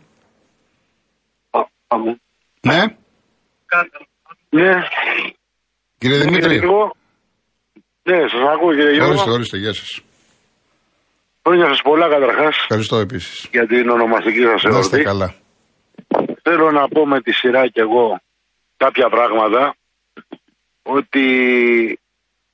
Ναι. 2.62 2.84
Ναι. 4.50 4.74
Κύριε 5.98 6.18
Δημήτρη. 6.18 6.60
Ναι, 8.04 8.18
σας 8.32 8.42
ακούω 8.54 8.70
κύριε 8.70 8.92
Γιώργο. 8.92 9.10
Ορίστε, 9.12 9.30
ορίστε, 9.32 9.58
γεια 9.58 9.74
σας. 9.74 10.02
Χρόνια 11.46 11.68
σας 11.68 11.82
πολλά 11.82 12.10
καταρχάς. 12.10 12.56
Ευχαριστώ 12.58 12.98
επίσης. 12.98 13.48
Για 13.52 13.68
την 13.68 13.90
ονομαστική 13.90 14.40
σας 14.40 14.64
ερωτή. 14.64 14.74
Να 14.74 14.80
είστε 14.80 15.02
καλά. 15.02 15.34
Θέλω 16.44 16.72
να 16.72 16.88
πω 16.88 17.06
με 17.08 17.22
τη 17.22 17.32
σειρά 17.32 17.68
κι 17.68 17.80
εγώ 17.80 18.20
κάποια 18.78 19.10
πράγματα. 19.10 19.74
ότι 20.84 22.00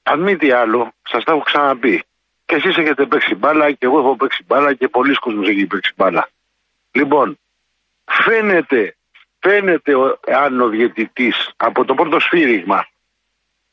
αν 0.04 0.20
μη 0.22 0.38
τι 0.38 0.52
άλλο, 0.52 0.94
σας 1.08 1.24
τα 1.24 1.32
έχω 1.32 1.42
ξαναπεί. 1.42 2.04
Και 2.46 2.56
εσείς 2.56 2.78
έχετε 2.78 3.06
παίξει 3.06 3.36
μπάλα 3.36 3.72
και 3.72 3.86
εγώ 3.86 4.00
έχω 4.00 4.16
παίξει 4.16 4.44
μπάλα 4.48 4.74
και 4.74 4.88
πολλοί 4.88 5.14
κόσμοι 5.16 5.48
έχει 5.48 5.66
παίξει 5.66 5.94
μπάλα. 5.96 6.30
Λοιπόν, 6.92 7.40
φαίνεται, 8.06 8.96
φαίνεται 9.40 9.96
ο- 9.96 10.20
αν 10.26 10.62
ο 10.62 10.68
διαιτητής 10.68 11.52
από 11.58 11.86
το 11.86 11.94
πρώτο 11.94 12.20
σφύριγμα 12.20 12.88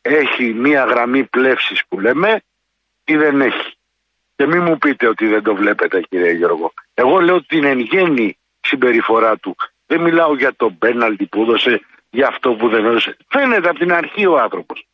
έχει 0.02 0.52
μία 0.52 0.84
γραμμή 0.84 1.24
πλεύσης 1.24 1.82
που 1.88 2.00
λέμε 2.00 2.42
ή 3.04 3.16
δεν 3.16 3.40
έχει. 3.40 3.72
Και 4.36 4.46
μην 4.46 4.62
μου 4.62 4.78
πείτε 4.78 5.06
ότι 5.06 5.26
δεν 5.26 5.42
το 5.42 5.54
βλέπετε 5.54 6.00
κύριε 6.00 6.30
Γιώργο. 6.32 6.72
Εγώ 6.94 7.20
λέω 7.20 7.42
την 7.44 7.64
εν 7.64 7.78
γέννη 7.78 8.38
συμπεριφορά 8.60 9.36
του. 9.36 9.56
Δεν 9.92 10.00
μιλάω 10.00 10.34
για 10.34 10.54
το 10.56 10.70
πέναλτι 10.70 11.26
που 11.26 11.42
έδωσε, 11.42 11.80
για 12.10 12.26
αυτό 12.26 12.54
που 12.54 12.68
δεν 12.68 12.84
έδωσε. 12.84 13.16
Φαίνεται 13.28 13.68
από 13.68 13.78
την 13.78 13.92
αρχή 13.92 14.26
ο 14.26 14.38
άνθρωπος. 14.38 14.86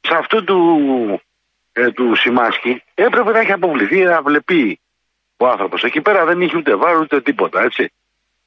Σε 0.00 0.14
αυτό 0.14 0.44
του, 0.44 1.20
ε, 1.72 1.90
του 1.90 2.14
Σιμάσκι 2.14 2.82
έπρεπε 2.94 3.30
να 3.30 3.38
έχει 3.38 3.52
αποβληθεί 3.52 4.02
να 4.02 4.22
βλέπει 4.22 4.80
ο 5.36 5.46
άνθρωπος. 5.46 5.84
Εκεί 5.84 6.00
πέρα 6.00 6.24
δεν 6.24 6.40
είχε 6.40 6.56
ούτε 6.56 6.74
βάρος 6.74 7.00
ούτε 7.00 7.20
τίποτα 7.20 7.62
έτσι. 7.62 7.92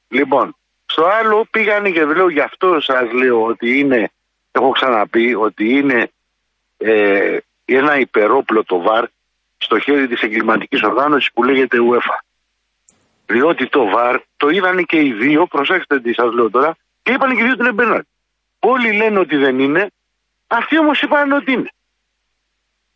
Λοιπόν, 0.07 0.55
στο 0.85 1.05
άλλο 1.05 1.45
πήγανε 1.51 1.89
και 1.89 2.05
λέω 2.05 2.29
γι' 2.29 2.41
αυτό 2.41 2.79
σας 2.79 3.11
λέω 3.11 3.43
ότι 3.43 3.79
είναι, 3.79 4.11
έχω 4.51 4.71
ξαναπεί 4.71 5.35
ότι 5.35 5.69
είναι 5.69 6.11
ε, 6.77 7.37
ένα 7.65 7.99
υπερόπλο 7.99 8.63
το 8.63 8.81
ΒΑΡ 8.81 9.07
στο 9.57 9.79
χέρι 9.79 10.07
της 10.07 10.21
εγκληματικής 10.21 10.83
οργάνωσης 10.83 11.31
που 11.33 11.43
λέγεται 11.43 11.77
UEFA. 11.91 12.28
Διότι 13.29 13.67
το 13.67 13.85
ΒΑΡ 13.85 14.21
το 14.37 14.49
είδανε 14.49 14.81
και 14.81 15.01
οι 15.01 15.13
δύο, 15.13 15.47
προσέξτε 15.47 15.99
τι 15.99 16.13
σας 16.13 16.33
λέω 16.33 16.49
τώρα, 16.49 16.75
και 17.01 17.11
είπαν 17.11 17.35
και 17.35 17.41
οι 17.41 17.43
δύο 17.43 17.53
ότι 17.53 17.61
είναι 17.61 17.73
πέναλτι. 17.73 18.07
Όλοι 18.59 18.91
λένε 18.93 19.19
ότι 19.19 19.37
δεν 19.37 19.59
είναι, 19.59 19.91
αυτοί 20.47 20.79
όμως 20.79 21.01
είπαν 21.01 21.31
ότι 21.31 21.51
είναι. 21.51 21.69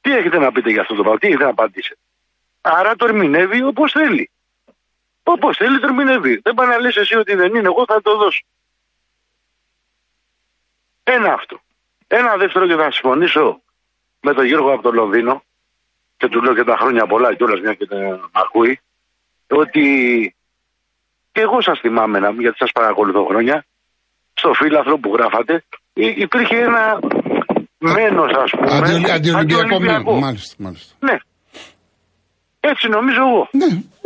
Τι 0.01 0.15
έχετε 0.15 0.37
να 0.37 0.51
πείτε 0.51 0.69
για 0.69 0.81
αυτό 0.81 0.95
το 0.95 1.01
πράγμα, 1.01 1.19
τι 1.19 1.27
έχετε 1.27 1.43
να 1.43 1.49
απαντήσετε. 1.49 1.99
Άρα 2.61 2.95
το 2.95 3.05
ερμηνεύει 3.05 3.63
όπως 3.63 3.91
θέλει. 3.91 4.29
Όπως 5.23 5.57
θέλει 5.57 5.79
το 5.79 5.87
ερμηνεύει. 5.87 6.39
Δεν 6.43 6.53
πάει 6.53 6.67
να 6.67 6.79
λες 6.79 6.95
εσύ 6.95 7.15
ότι 7.15 7.35
δεν 7.35 7.55
είναι, 7.55 7.67
εγώ 7.67 7.85
θα 7.87 8.01
το 8.01 8.17
δώσω. 8.17 8.43
Ένα 11.03 11.33
αυτό. 11.33 11.59
Ένα 12.07 12.37
δεύτερο 12.37 12.67
και 12.67 12.75
θα 12.75 12.91
συμφωνήσω 12.91 13.61
με 14.21 14.33
τον 14.33 14.45
Γιώργο 14.45 14.73
από 14.73 14.81
το 14.81 14.91
Λονδίνο 14.91 15.43
και 16.17 16.27
του 16.27 16.41
λέω 16.41 16.53
και 16.53 16.63
τα 16.63 16.77
χρόνια 16.77 17.07
πολλά 17.07 17.35
κιόλας 17.35 17.59
μια 17.59 17.73
και 17.73 17.85
τον 17.85 18.29
ακούει 18.31 18.79
ότι 19.57 19.81
και 21.31 21.41
εγώ 21.41 21.61
σας 21.61 21.79
θυμάμαι 21.79 22.19
να 22.19 22.29
γιατί 22.39 22.57
σας 22.57 22.71
παρακολουθώ 22.71 23.25
χρόνια 23.25 23.65
στο 24.33 24.53
φύλαθρο 24.53 24.97
που 24.97 25.13
γράφατε 25.15 25.63
υ- 25.93 26.17
υπήρχε 26.17 26.55
ένα 26.57 26.99
μένος 27.77 28.31
ας 28.43 28.51
πούμε 28.51 28.71
Αντι, 28.71 29.11
αντιολυμπιακό 29.11 29.37
αντιολυμπιακό. 29.39 29.79
μήνυμα. 30.11 30.25
Μάλιστα, 30.25 30.55
μάλιστα. 30.57 30.93
Ναι. 30.99 31.17
Έτσι 32.59 32.87
νομίζω 32.87 33.19
εγώ. 33.29 33.47
Ναι. 33.51 33.65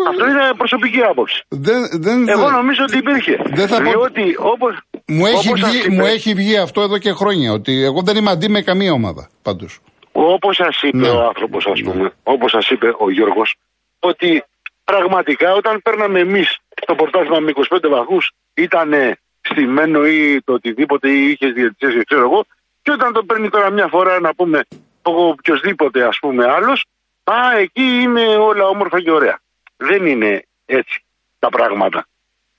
Αυτό 0.09 0.27
είναι 0.29 0.53
προσωπική 0.57 1.01
άποψη. 1.01 1.43
Δεν, 1.49 1.81
δεν, 1.93 2.27
Εγώ 2.27 2.49
νομίζω 2.51 2.83
ότι 2.83 2.97
υπήρχε. 2.97 3.37
Δεν 3.53 3.67
θα 3.67 3.75
πω- 3.81 3.89
Διότι 3.89 4.35
όπως, 4.39 4.81
μου, 5.07 5.25
έχει 5.25 5.47
όπως 5.47 5.59
σας 5.59 5.69
βγει, 5.69 5.77
είπε- 5.79 5.93
μου 5.93 6.05
έχει 6.05 6.33
βγει 6.33 6.57
αυτό 6.57 6.81
εδώ 6.81 6.97
και 6.97 7.11
χρόνια. 7.11 7.51
Ότι 7.51 7.83
εγώ 7.83 8.01
δεν 8.01 8.15
είμαι 8.15 8.29
αντί 8.31 8.49
με 8.49 8.61
καμία 8.61 8.91
ομάδα. 8.91 9.29
Πάντως. 9.41 9.79
Όπως 10.11 10.55
σας 10.55 10.81
είπε 10.81 10.97
Ναι. 10.97 11.09
ο 11.09 11.25
άνθρωπος 11.27 11.65
ας 11.65 11.81
πούμε, 11.81 12.11
όπως 12.23 12.51
σας 12.51 12.69
είπε 12.69 12.93
ο 12.97 13.09
Γιώργος, 13.11 13.55
ότι 13.99 14.43
πραγματικά 14.91 15.53
όταν 15.53 15.81
παίρναμε 15.81 16.19
εμείς 16.19 16.57
το 16.85 16.95
πρωτάθλημα 16.95 17.39
με 17.39 17.51
25 17.69 17.89
βαθμούς 17.89 18.31
ήταν 18.53 18.93
στημένο 19.41 20.05
ή 20.05 20.41
το 20.41 20.53
οτιδήποτε 20.53 21.09
ή 21.09 21.29
είχες 21.29 21.53
διαιτησίες 21.53 21.93
και 21.93 22.03
ξέρω 22.03 22.21
εγώ 22.21 22.45
και 22.81 22.91
όταν 22.91 23.13
το 23.13 23.23
παίρνει 23.23 23.49
τώρα 23.49 23.69
μια 23.69 23.87
φορά 23.87 24.19
να 24.19 24.35
πούμε 24.35 24.65
ο 25.01 25.27
οποιοδήποτε 25.27 26.03
ας 26.03 26.19
πούμε 26.19 26.45
άλλος 26.51 26.85
α 27.23 27.57
εκεί 27.57 28.01
είναι 28.01 28.21
όλα 28.21 28.67
όμορφα 28.67 29.01
και 29.01 29.11
ωραία. 29.11 29.39
Δεν 29.77 30.05
είναι 30.05 30.45
έτσι 30.65 31.03
τα 31.39 31.49
πράγματα. 31.49 32.07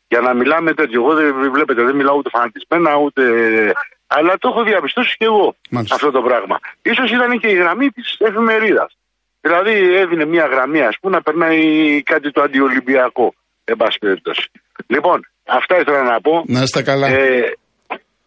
Για 0.08 0.20
να 0.20 0.34
μιλάμε 0.34 0.74
τέτοιο, 0.74 1.02
εγώ 1.02 1.14
δεν 1.14 1.50
βλέπετε, 1.52 1.82
δεν 1.82 1.96
μιλάω 1.96 2.16
ούτε 2.16 2.30
φανατισμένα 2.30 2.96
ούτε. 2.96 3.22
Αλλά 4.06 4.38
το 4.38 4.48
έχω 4.48 4.62
διαπιστώσει 4.62 5.16
και 5.16 5.24
εγώ 5.24 5.54
Μάλιστα. 5.70 5.94
αυτό 5.94 6.10
το 6.10 6.22
πράγμα. 6.22 6.58
Ίσως 6.82 7.10
ήταν 7.10 7.38
και 7.38 7.48
η 7.48 7.54
γραμμή 7.54 7.90
της 7.90 8.16
εφημερίδας. 8.18 8.97
Δηλαδή 9.40 9.74
έδινε 10.02 10.24
μια 10.24 10.46
γραμμή, 10.52 10.80
ας 10.80 10.96
πούμε, 11.00 11.16
να 11.16 11.22
περνάει 11.22 11.62
κάτι 12.02 12.30
το 12.30 12.42
αντιολυμπιακό. 12.42 13.34
Εν 13.64 13.76
πάση 13.76 13.98
περιπτώσει. 13.98 14.50
Λοιπόν, 14.86 15.18
αυτά 15.46 15.74
ήθελα 15.80 16.02
να 16.02 16.20
πω. 16.20 16.42
Να 16.46 16.60
είστε 16.62 16.82
καλά. 16.82 17.06
Ε, 17.08 17.52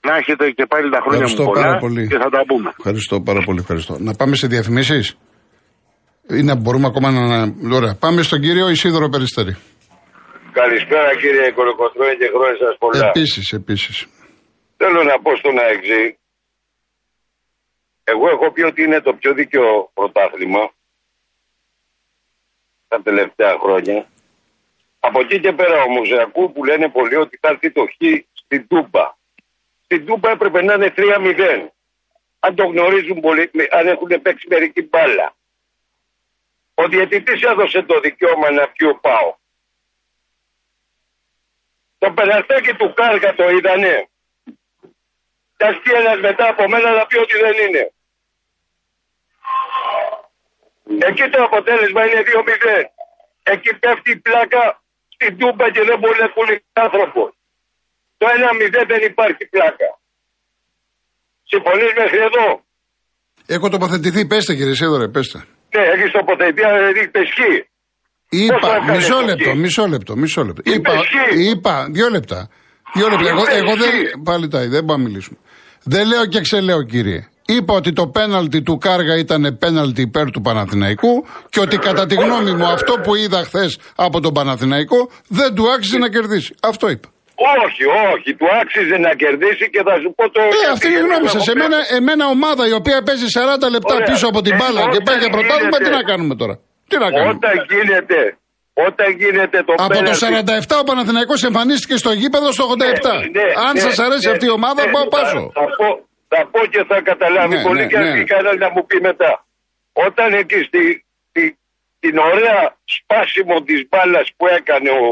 να 0.07 0.15
έχετε 0.15 0.49
και 0.51 0.65
πάλι 0.65 0.89
τα 0.89 0.99
χρόνια 1.05 1.23
Ευχαριστώ 1.25 1.43
μου 1.43 1.51
πάρα 1.51 1.77
πολλά 1.77 1.79
πολύ. 1.79 2.07
και 2.07 2.17
θα 2.17 2.29
τα 2.29 2.41
πούμε. 2.47 2.69
Ευχαριστώ 2.77 3.21
πάρα 3.21 3.41
πολύ. 3.45 3.59
Ευχαριστώ. 3.59 3.93
Να 3.99 4.13
πάμε 4.13 4.35
σε 4.35 4.47
διαφημίσεις; 4.47 5.17
Ή 6.29 6.41
να 6.43 6.55
μπορούμε 6.55 6.87
ακόμα 6.87 7.11
να. 7.11 7.75
Ωραία. 7.75 7.95
Πάμε 7.99 8.21
στον 8.21 8.39
κύριο 8.39 8.69
Ισίδωρο 8.69 9.09
Περιστέρη. 9.09 9.53
Καλησπέρα 10.59 11.09
κύριε 11.21 11.51
Κολοκοτρώνη 11.51 12.15
και 12.21 12.29
χρόνια 12.33 12.57
σας 12.63 12.75
πολλά. 12.79 13.07
Επίσης, 13.07 13.51
επίσης. 13.51 14.07
Θέλω 14.77 15.03
να 15.03 15.15
πω 15.23 15.35
στον 15.35 15.55
ΑΕΞΗ, 15.63 16.17
εγώ 18.03 18.25
έχω 18.29 18.51
πει 18.53 18.61
ότι 18.61 18.83
είναι 18.83 18.99
το 19.01 19.13
πιο 19.19 19.33
δίκαιο 19.33 19.91
πρωτάθλημα 19.93 20.63
τα 22.91 23.01
τελευταία 23.01 23.57
χρόνια. 23.59 24.07
Από 24.99 25.19
εκεί 25.19 25.39
και 25.39 25.51
πέρα 25.51 25.81
όμως 25.81 26.11
ακούω 26.11 26.49
που 26.49 26.63
λένε 26.63 26.89
πολλοί 26.89 27.15
ότι 27.15 27.37
θα 27.41 27.49
έρθει 27.49 27.71
το 27.71 27.85
Χ 27.85 27.93
στην 28.33 28.67
Τούμπα. 28.67 29.15
Στην 29.83 30.05
Τούμπα 30.05 30.29
έπρεπε 30.29 30.61
να 30.61 30.73
είναι 30.73 30.93
3-0. 30.97 31.67
Αν 32.39 32.55
το 32.55 32.65
γνωρίζουν 32.65 33.19
πολλοί, 33.19 33.51
αν 33.69 33.87
έχουν 33.87 34.21
παίξει 34.21 34.47
μερική 34.49 34.81
μπάλα. 34.81 35.35
Ο 36.73 36.87
διαιτητής 36.87 37.41
έδωσε 37.41 37.81
το 37.81 37.99
δικαίωμα 37.99 38.51
να 38.51 38.67
πιει 38.67 38.87
ο 38.91 38.99
ΠΑΟ. 38.99 39.35
Το 41.97 42.11
πεναρτάκι 42.11 42.73
του 42.73 42.93
Κάργα 42.93 43.35
το 43.35 43.49
είδανε. 43.49 44.09
Και 45.57 45.65
ας 45.65 45.79
πει 45.83 45.91
ένας 45.93 46.19
μετά 46.19 46.47
από 46.47 46.67
μένα 46.67 46.91
να 46.91 47.05
πει 47.05 47.17
ότι 47.17 47.37
δεν 47.37 47.67
είναι. 47.67 47.91
Εκεί 51.09 51.25
το 51.33 51.39
αποτέλεσμα 51.49 52.01
είναι 52.07 52.21
2-0. 52.29 52.77
Εκεί 53.53 53.71
πέφτει 53.81 54.11
η 54.17 54.19
πλάκα 54.27 54.63
στην 55.15 55.31
τούμπα 55.39 55.65
και 55.75 55.83
δεν 55.89 55.97
μπορεί 55.99 56.17
να 56.25 56.29
κουνήσει 56.35 56.65
άνθρωπος. 56.85 57.29
Το 58.19 58.25
1-0 58.27 58.79
δεν 58.91 59.01
υπάρχει 59.11 59.43
πλάκα. 59.53 59.89
Συμφωνείς 61.51 61.91
μέχρι 62.01 62.19
εδώ; 62.29 62.47
Έχω 63.55 63.69
τοποθετηθεί. 63.69 64.21
Πέστε, 64.27 64.53
κύριε 64.55 64.71
Ισίδωρε, 64.71 65.07
πέστε. 65.07 65.39
Ναι, 65.75 65.83
έχεις 65.93 66.11
τοποθετεί, 66.11 66.61
δηλαδή 66.61 67.07
πεσχή. 67.15 67.53
Είπα, 68.29 68.53
Πώς 68.59 68.69
θα 68.69 68.75
έκανε 68.75 68.95
μισό 68.97 69.19
το 69.19 69.25
λεπτό, 69.25 69.51
χ; 69.51 69.55
μισό 69.55 69.85
λεπτό, 69.87 70.15
μισό 70.15 70.43
λεπτό. 70.43 70.61
Είπες 70.65 70.93
Είπα, 70.93 71.03
χ. 71.03 71.35
είπα, 71.51 71.87
δύο 71.91 72.09
λεπτά. 72.09 72.49
Δύο 72.93 73.07
λεπτά. 73.09 73.29
Εγώ, 73.29 73.41
Είπες 73.41 73.55
εγώ 73.55 73.71
χ. 73.71 73.79
δεν. 73.79 73.91
Πάλι 74.23 74.47
τα 74.47 74.59
δεν 74.59 74.83
μπορούμε 74.83 75.03
να 75.03 75.09
μιλήσουμε. 75.09 75.39
Δεν 75.83 76.07
λέω 76.07 76.25
και 76.25 76.41
ξελέω, 76.41 76.83
κύριε. 76.83 77.27
Είπα 77.45 77.73
ότι 77.73 77.93
το 77.93 78.07
πέναλτι 78.07 78.61
του 78.61 78.77
Κάργα 78.77 79.15
ήταν 79.17 79.57
πέναλτι 79.59 80.01
υπέρ 80.01 80.31
του 80.31 80.41
Παναθηναϊκού 80.41 81.25
και 81.49 81.59
ότι 81.59 81.77
κατά 81.77 82.05
τη 82.05 82.15
γνώμη 82.15 82.51
μου 82.53 82.65
αυτό 82.65 82.93
που 83.03 83.15
είδα 83.15 83.43
χθες 83.43 83.79
από 83.95 84.19
τον 84.21 84.33
Παναθηναϊκό 84.33 85.09
δεν 85.27 85.55
του 85.55 85.71
άξιζε 85.73 85.97
να 85.97 86.09
κερδίσει. 86.09 86.55
Αυτό 86.61 86.89
είπα. 86.89 87.07
Όχι, 87.65 87.83
όχι, 88.13 88.29
του 88.39 88.47
άξιζε 88.61 88.97
να 89.07 89.11
κερδίσει 89.21 89.65
και 89.73 89.81
θα 89.87 89.93
σου 90.01 90.09
πω 90.17 90.23
το. 90.33 90.39
Ε, 90.41 90.71
αυτή 90.73 90.85
είναι 90.87 90.99
η 91.03 91.05
γνώμη 91.07 91.27
σας. 91.35 91.43
Εμένα, 91.53 91.77
εμένα 91.99 92.23
ομάδα 92.37 92.63
η 92.71 92.73
οποία 92.81 92.97
παίζει 93.07 93.27
40 93.37 93.67
λεπτά 93.75 93.93
Ωραία. 93.95 94.07
πίσω 94.09 94.25
από 94.31 94.39
την 94.45 94.53
Ε, 94.55 94.57
μπάλα 94.59 94.79
και 94.91 94.97
όταν 94.99 95.03
πάει 95.07 95.17
για 95.23 95.31
πρωτάθλημα, 95.35 95.77
τι 95.77 95.83
γίνεται- 95.83 96.01
να 96.07 96.09
κάνουμε 96.11 96.33
τώρα; 96.41 96.55
Τι 96.89 96.95
να 97.03 97.07
κάνουμε; 97.15 97.33
Όταν 97.37 97.53
γίνεται, 97.73 98.17
όταν 98.87 99.07
γίνεται 99.21 99.57
το 99.67 99.71
Από 99.83 99.93
το 99.93 99.99
πέναλτι- 99.99 100.21
47 100.25 100.75
ο 100.83 100.85
Παναθηναϊκός 100.89 101.39
εμφανίστηκε 101.49 101.95
στο 102.03 102.11
γήπεδο 102.21 102.47
στο 102.55 102.63
87. 102.73 103.13
Ναι, 103.37 103.45
Αν 103.67 103.73
ναι, 103.75 103.79
σας 103.85 103.95
αρέσει 104.05 104.25
ναι, 104.27 104.33
αυτή 104.35 104.45
η 104.51 104.53
ομάδα, 104.59 104.81
ναι, 104.85 104.91
πάω 104.95 105.05
θα- 105.07 105.13
πάσο. 105.15 105.41
Θα, 105.57 105.63
πω, 105.79 105.87
θα 106.33 106.45
πω 106.51 106.65
και 106.65 106.83
θα 106.83 107.01
καταλάβει 107.01 107.55
Ναι, 107.55 107.63
πολύ 107.67 107.81
ναι, 107.81 107.87
και 107.87 107.97
αν 107.97 108.03
ναι. 108.07 108.13
πει 108.13 108.23
κανένα 108.23 108.55
να 108.55 108.69
μου 108.69 108.85
πει 108.85 108.97
μετά. 109.01 109.45
Όταν 109.93 110.33
εκεί 110.33 110.59
στη, 110.63 111.05
στη- 111.29 111.57
την 111.99 112.17
ωραία 112.17 112.75
σπάσιμο 112.83 113.61
της 113.61 113.87
μπάλας 113.89 114.27
που 114.37 114.47
έκανε 114.47 114.89
ο, 114.89 115.05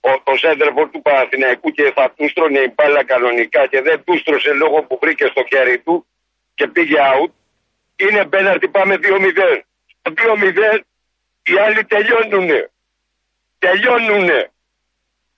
ο, 0.00 0.10
ο 0.24 0.36
σέντρεφορ 0.36 0.90
του 0.90 1.02
Παναθηναϊκού 1.02 1.70
και 1.70 1.92
θα 1.94 2.10
του 2.16 2.28
στρώνε 2.28 2.58
η 2.58 2.72
μπάλα 2.74 3.04
κανονικά 3.04 3.66
και 3.66 3.80
δεν 3.82 4.04
του 4.04 4.18
στρώσε 4.18 4.52
λόγω 4.52 4.82
που 4.82 4.98
βρήκε 5.02 5.26
στο 5.26 5.42
χέρι 5.50 5.78
του 5.78 6.06
και 6.54 6.66
πήγε 6.68 6.96
out, 7.14 7.32
είναι 7.96 8.24
πέναρτη 8.24 8.68
πάμε 8.68 8.94
2-0. 9.02 9.02
Στο 9.86 10.12
2-0 10.16 10.80
οι 11.42 11.58
άλλοι 11.58 11.84
τελειώνουνε. 11.84 12.70
Τελειώνουνε. 13.58 14.50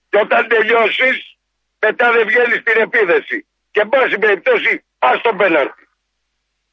Και 0.09 0.17
όταν 0.17 0.47
τελειώσεις, 0.47 1.37
μετά 1.79 2.11
δεν 2.11 2.27
βγαίνεις 2.27 2.59
στην 2.59 2.81
επίδεση. 2.81 3.47
Και 3.71 3.79
εν 3.81 3.89
πάση 3.89 4.17
περιπτώσει, 4.17 4.83
α 5.07 5.21
το 5.21 5.33
πέναρτι. 5.33 5.87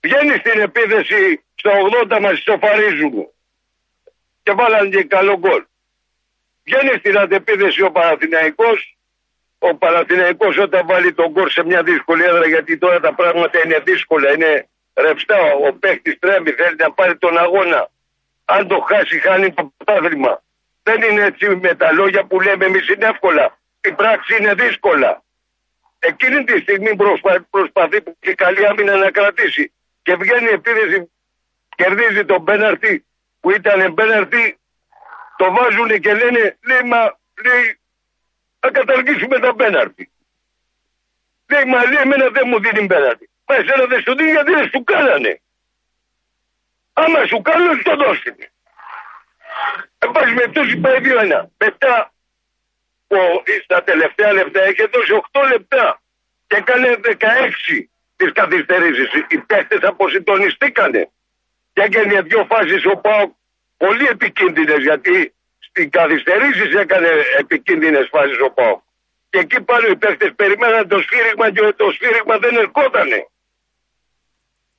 Βγαίνεις 0.00 0.38
στην 0.38 0.60
επίδεση 0.60 1.44
στο 1.54 1.70
80 2.08 2.18
μας 2.20 2.38
ισοφαρίζουν. 2.38 3.28
Και 4.42 4.52
βάλανε 4.52 4.88
και 4.88 5.04
καλό 5.04 5.38
γκολ. 5.38 5.64
Βγαίνεις 6.64 6.98
στην 6.98 7.18
αντεπίδεση 7.18 7.82
ο 7.82 7.90
Παναθηναϊκός 7.90 8.94
ο 9.68 9.74
Παναθηναϊκός 9.74 10.58
όταν 10.58 10.86
βάλει 10.86 11.12
τον 11.12 11.32
κόρ 11.32 11.50
σε 11.50 11.64
μια 11.64 11.82
δύσκολη 11.82 12.22
έδρα 12.24 12.46
γιατί 12.46 12.78
τώρα 12.78 13.00
τα 13.00 13.14
πράγματα 13.14 13.58
είναι 13.64 13.78
δύσκολα, 13.78 14.32
είναι 14.32 14.68
ρευστά. 14.94 15.38
Ο 15.66 15.72
παίχτη 15.72 16.18
τρέμει, 16.18 16.50
θέλει 16.50 16.76
να 16.78 16.92
πάρει 16.92 17.16
τον 17.16 17.38
αγώνα. 17.38 17.90
Αν 18.44 18.68
το 18.68 18.86
χάσει, 18.88 19.18
χάνει 19.18 19.52
το 19.52 19.72
πρωτάθλημα. 19.76 20.42
Δεν 20.82 21.02
είναι 21.02 21.22
έτσι 21.22 21.56
με 21.56 21.74
τα 21.74 21.92
λόγια 21.92 22.24
που 22.24 22.40
λέμε 22.40 22.64
εμείς 22.64 22.88
είναι 22.88 23.06
εύκολα. 23.06 23.58
Η 23.80 23.92
πράξη 23.92 24.36
είναι 24.36 24.54
δύσκολα. 24.54 25.23
Εκείνη 26.08 26.44
τη 26.44 26.58
στιγμή 26.58 26.96
προσπα... 26.96 27.46
προσπαθεί 27.50 28.02
και 28.20 28.34
καλή 28.34 28.66
άμυνα 28.66 28.96
να 28.96 29.10
κρατήσει. 29.10 29.72
Και 30.02 30.14
βγαίνει 30.14 30.48
επίδεση, 30.48 31.10
κερδίζει 31.76 32.24
τον 32.24 32.44
πέναρτη 32.44 33.06
που 33.40 33.50
ήταν 33.50 33.94
πέναρτη, 33.94 34.58
το 35.36 35.52
βάζουν 35.52 36.00
και 36.00 36.14
λένε, 36.14 36.58
λέει, 36.66 36.82
μα, 36.82 37.00
λέει, 37.44 37.80
θα 38.60 38.70
καταργήσουμε 38.70 39.38
τα 39.38 39.54
πέναρτη. 39.54 40.10
Λέει, 41.46 41.64
μα 41.64 41.84
λέει, 41.84 42.02
εμένα 42.02 42.28
δεν 42.28 42.42
μου 42.46 42.60
δίνει 42.60 42.86
πέναρτη. 42.86 43.30
Μα 43.46 43.54
εσένα 43.54 43.86
δεν 43.86 44.00
σου 44.00 44.14
δίνει 44.16 44.30
γιατί 44.30 44.52
δεν 44.52 44.68
σου 44.68 44.84
κάνανε. 44.84 45.40
Άμα 46.92 47.26
σου 47.26 47.42
κάνουν, 47.42 47.82
το 47.82 47.96
δώστηκε. 47.96 48.52
Εν 49.98 50.10
πάση 50.10 50.32
με 50.32 50.46
τόση 50.52 50.76
πάει 50.76 51.00
δύο 51.00 51.18
ένα. 51.20 51.50
Μετά, 51.58 52.13
ο, 53.06 53.42
στα 53.62 53.82
τελευταία 53.82 54.32
λεπτά 54.32 54.62
έχει 54.62 54.86
δώσει 54.92 55.12
8 55.32 55.48
λεπτά 55.52 56.02
και 56.46 56.56
έκανε 56.56 57.00
16 57.04 57.88
τις 58.16 58.32
καθυστερήσεις. 58.32 59.10
Οι 59.28 59.38
παίχτες 59.38 59.82
αποσυντονιστήκανε. 59.82 61.10
Και 61.72 61.82
έκανε 61.82 62.20
δύο 62.20 62.46
φάσεις 62.50 62.84
ο 62.84 62.96
Πάοκ 62.96 63.32
πολύ 63.76 64.06
επικίνδυνες 64.06 64.82
γιατί 64.82 65.34
στην 65.58 65.90
καθυστερήσεις 65.90 66.74
έκανε 66.74 67.08
επικίνδυνες 67.38 68.08
φάσεις 68.10 68.40
ο 68.40 68.50
Πάοκ. 68.50 68.82
Και 69.30 69.38
εκεί 69.38 69.60
πάλι 69.60 69.90
οι 69.90 69.96
παίχτες 69.96 70.32
περιμέναν 70.36 70.88
το 70.88 70.98
σφύριγμα 71.00 71.50
και 71.50 71.72
το 71.72 71.90
σφύριγμα 71.90 72.38
δεν 72.38 72.56
ερχότανε. 72.56 73.28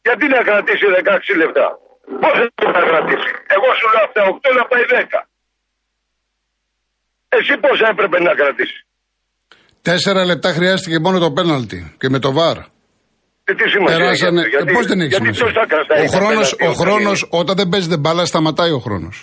Γιατί 0.01 0.27
να 0.27 0.44
κρατήσει 0.44 0.86
16 1.03 1.36
λεπτά; 1.36 1.79
Πώς 2.22 2.32
θα 2.32 2.72
το 2.72 2.86
κρατήσει; 2.86 3.29
Εγώ 3.48 3.74
σου 3.74 3.88
λέω 3.94 4.03
αυτά 4.03 4.39
8 4.51 4.55
να 4.55 4.65
πάει 4.65 4.86
10. 4.89 5.27
Εσύ 7.39 7.54
πόσα 7.65 7.88
έπρεπε 7.94 8.18
να 8.27 8.32
κρατήσεις; 8.39 8.80
Τέσσερα 9.82 10.25
λεπτά 10.25 10.50
χρειάστηκε 10.58 10.98
μόνο 11.00 11.18
το 11.20 11.32
πέναλτι 11.32 11.80
και 12.00 12.10
με 12.10 12.20
το 12.20 12.32
βάρ. 12.34 12.58
Ε, 13.48 13.54
τι 13.60 13.70
σημασία 13.70 13.98
Περάσανε. 13.98 14.42
έχει, 14.42 14.50
γιατί, 14.50 14.70
ε, 14.72 14.74
Πώς 14.75 14.86
δεν 14.92 15.00
έχει 15.00 15.08
γιατί 15.10 15.24
σημασία; 15.34 15.44
τόσο 15.46 15.60
θα 15.60 15.65
κρατάει 15.74 16.00
Ο 16.06 16.10
τα 16.12 16.18
χρόνο, 16.18 16.30
πέναλτι 16.30 16.56
ο 16.65 16.70
όταν 16.70 16.75
χρόνος, 16.82 17.18
είναι. 17.22 17.30
όταν 17.42 17.56
δεν 17.60 17.68
παίζεται 17.72 17.98
μπάλα, 17.98 18.24
σταματάει 18.25 18.72
ο 18.80 18.80
χρόνος. 18.86 19.18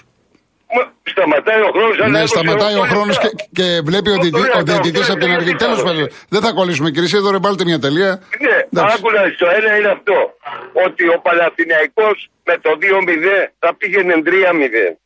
Μα, 0.75 0.83
Σταματάει 1.14 1.61
ο 1.69 1.71
χρόνος. 1.76 1.95
Ναι, 2.14 2.23
σταματάει 2.33 2.76
ο 2.83 2.85
χρόνος 2.92 3.16
και, 3.23 3.31
και 3.59 3.66
βλέπει 3.88 4.11
ο 4.11 4.19
διαιτητή 4.23 4.45
ο 4.59 4.62
διαιτητής 4.69 5.07
από 5.12 5.21
την 5.25 5.33
αρχή. 5.38 5.52
Τέλος 5.64 5.81
πάντων, 5.87 6.04
δεν 6.35 6.40
θα 6.45 6.50
κολλήσουμε. 6.59 6.88
Κύριε 6.95 7.09
Σίδωρε, 7.12 7.38
βάλτε 7.47 7.64
μια 7.71 7.78
τελεία. 7.87 8.11
Ναι, 8.45 8.57
Εντάξει. 8.73 8.95
άκουλα 8.99 9.23
το 9.42 9.47
ένα 9.59 9.71
είναι 9.78 9.90
αυτό. 9.97 10.16
Ότι 10.87 11.04
ο 11.14 11.19
Παναθηναϊκός 11.26 12.16
με 12.49 12.54
το 12.64 12.71
2-0 12.83 13.52
θα 13.62 13.71
πήγαινε 13.78 14.14
3-0. 14.26 14.97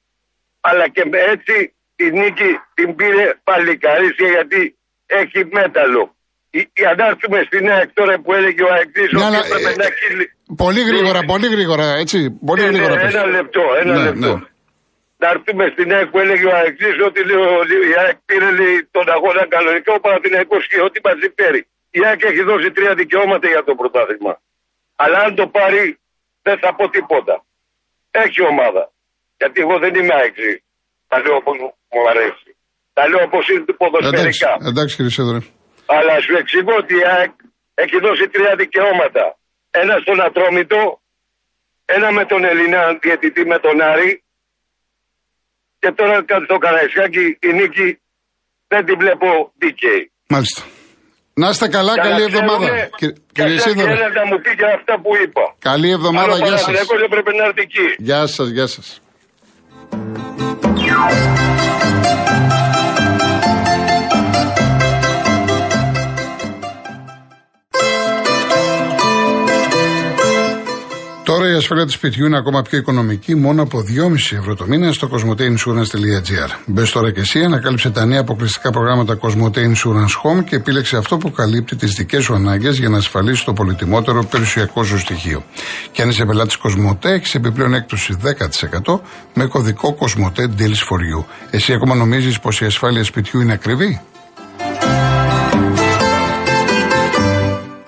Αλλά 0.68 0.84
και 0.94 1.02
με 1.10 1.18
έτσι 1.34 1.54
τη 1.96 2.10
νίκη 2.10 2.50
την 2.74 2.94
πήρε 2.94 3.34
παλικαρίσια 3.44 4.28
γιατί 4.28 4.76
έχει 5.06 5.40
μέταλλο. 5.50 6.14
Η- 6.50 6.70
η- 6.80 6.84
Αν 6.90 6.98
έρθουμε 6.98 7.42
στην 7.46 7.70
ΑΕΚ 7.70 7.90
τώρα 7.92 8.18
που 8.20 8.32
έλεγε 8.32 8.62
ο 8.62 8.72
Αεκτής 8.72 9.10
Ναι, 9.12 9.18
ότι 9.18 9.26
αλλά, 9.26 9.38
έπρεπε 9.46 9.70
ε, 9.70 9.76
να 9.76 9.84
έχει... 9.84 10.30
Πολύ 10.56 10.82
γρήγορα, 10.90 11.20
πολύ 11.32 11.48
γρήγορα, 11.54 11.86
έτσι. 12.02 12.18
Πολύ 12.48 12.62
Ναι, 12.62 12.70
ναι, 12.70 12.76
γρήγορα. 12.76 13.00
πες. 13.00 13.14
ένα 13.14 13.26
λεπτό, 13.26 13.62
ένα 13.82 13.94
Ναι, 13.96 14.02
λεπτό. 14.04 14.32
ναι. 14.36 14.44
Να 15.18 15.28
έρθουμε 15.34 15.64
στην 15.72 15.92
ΑΕΚ 15.94 16.06
που 16.12 16.18
έλεγε 16.18 16.46
ο 16.46 16.54
Αεκτής 16.56 16.96
ότι 17.08 17.24
λέει, 17.24 17.36
ο- 17.36 17.62
η 17.90 17.94
ΑΕΚ 18.02 18.16
πήρε 18.26 18.50
λέει, 18.50 18.88
τον 18.90 19.06
αγώνα 19.16 19.46
κανονικά, 19.54 19.92
ο 19.94 20.00
Παναθηναϊκός 20.00 20.66
και 20.68 20.80
ό,τι 20.80 21.00
μας 21.04 21.14
συμφέρει. 21.22 21.66
Η 21.90 22.00
ΑΕΚ 22.06 22.20
έχει 22.24 22.42
δώσει 22.42 22.70
τρία 22.70 22.94
δικαιώματα 22.94 23.46
για 23.48 23.64
το 23.64 23.74
πρωτάθλημα. 23.74 24.40
Αλλά 24.96 25.18
αν 25.18 25.34
το 25.34 25.46
πάρει 25.46 25.98
δεν 26.42 26.58
θα 26.58 26.74
πω 26.74 26.88
τίποτα. 26.90 27.44
Έχει 28.10 28.42
ομάδα. 28.42 28.92
Γιατί 29.38 29.60
εγώ 29.60 29.78
δεν 29.78 29.94
είμαι 29.94 30.14
ΑΕΚ. 30.14 30.34
Τα 31.08 31.20
λέω 31.20 31.36
όπως 31.36 31.56
μου 31.92 32.02
αρέσει. 32.12 32.50
Τα 32.96 33.02
λέω 33.10 33.22
όπως 33.28 33.44
είναι 33.50 33.62
Εντάξει, 33.64 33.80
ποδοσφαιρικά. 33.82 34.50
εντάξει 34.70 34.92
κύριε 34.96 35.12
Σίδωρε. 35.16 35.40
Αλλά 35.96 36.14
σου 36.24 36.34
εξηγώ 36.42 36.74
ότι 36.82 36.94
η 37.02 37.04
ΑΕΚ 37.14 37.32
έχει 37.82 37.96
δώσει 38.06 38.24
τρία 38.34 38.52
δικαιώματα. 38.62 39.24
Ένα 39.82 39.94
στον 40.04 40.18
Ατρόμητο, 40.28 40.80
ένα 41.96 42.08
με 42.18 42.24
τον 42.30 42.40
Ελληνά 42.52 42.82
διαιτητή 43.02 43.42
με 43.52 43.58
τον 43.64 43.76
Άρη 43.92 44.12
και 45.82 45.90
τώρα 45.98 46.14
κάτι 46.30 46.44
στο 46.48 46.56
Καραϊσκάκι 46.64 47.24
η 47.48 47.50
νίκη 47.58 47.88
δεν 48.72 48.82
την 48.86 48.96
βλέπω 49.02 49.28
δίκαιη. 49.62 50.02
Μάλιστα. 50.34 50.62
Να 51.40 51.48
είστε 51.48 51.68
καλά, 51.68 51.92
Για 51.92 52.02
να 52.02 52.08
καλή 52.10 52.26
ξέρουμε, 52.26 52.52
εβδομάδα. 52.52 52.88
και 53.00 53.06
Κύριε- 53.06 53.14
σαν 53.16 53.32
Κύριε 53.32 53.58
Σίδωρε, 53.58 53.94
και 53.94 54.18
να 54.20 54.26
μου 54.30 54.36
πει 54.44 54.50
και 54.56 54.66
αυτά 54.78 54.94
που 55.02 55.10
είπα. 55.22 55.44
καλή 55.58 55.90
εβδομάδα, 55.90 56.24
Αλλά 56.32 56.34
ο 56.34 56.36
γεια 56.36 56.46
σας. 56.46 56.64
Παναθηναϊκός 56.64 56.98
δεν 57.00 57.08
πρέπει 57.14 57.32
να 57.38 57.44
έρθει 57.44 57.60
εκεί. 57.68 57.86
Γεια 57.98 58.26
σας, 58.26 58.48
γεια 58.48 58.66
σας. 58.66 59.00
Ασφάλεια 71.66 71.86
του 71.86 71.92
σπιτιού 71.92 72.26
είναι 72.26 72.36
ακόμα 72.36 72.62
πιο 72.62 72.78
οικονομική, 72.78 73.34
μόνο 73.34 73.62
από 73.62 73.78
2,5 73.78 74.36
ευρώ 74.38 74.54
το 74.54 74.66
μήνα 74.66 74.92
στο 74.92 75.08
cosmoteinsurance.gr. 75.12 76.50
Μπες 76.66 76.90
τώρα 76.90 77.12
και 77.12 77.20
εσύ, 77.20 77.42
ανακάλυψε 77.42 77.90
τα 77.90 78.04
νέα 78.04 78.20
αποκλειστικά 78.20 78.70
προγράμματα 78.70 79.18
Cosmote 79.20 79.56
Insurance 79.56 80.14
Home 80.22 80.44
και 80.44 80.56
επίλεξε 80.56 80.96
αυτό 80.96 81.16
που 81.16 81.30
καλύπτει 81.30 81.76
τις 81.76 81.92
δικές 81.92 82.24
σου 82.24 82.34
ανάγκες 82.34 82.78
για 82.78 82.88
να 82.88 82.96
ασφαλίσεις 82.96 83.44
το 83.44 83.52
πολυτιμότερο 83.52 84.24
περιουσιακό 84.24 84.84
σου 84.84 84.98
στοιχείο. 84.98 85.44
Και 85.92 86.02
αν 86.02 86.08
είσαι 86.08 86.24
πελάτης 86.24 86.58
Cosmote, 86.62 87.04
έχεις 87.04 87.34
επιπλέον 87.34 87.74
έκπτωση 87.74 88.16
10% 88.22 89.00
με 89.34 89.46
κωδικό 89.46 89.96
Cosmote 90.00 90.40
Deals 90.40 90.82
for 90.88 91.00
You. 91.18 91.24
Εσύ 91.50 91.72
ακόμα 91.72 91.94
νομίζεις 91.94 92.40
πως 92.40 92.60
η 92.60 92.64
ασφάλεια 92.64 93.04
σπιτιού 93.04 93.40
είναι 93.40 93.52
ακριβή; 93.52 94.00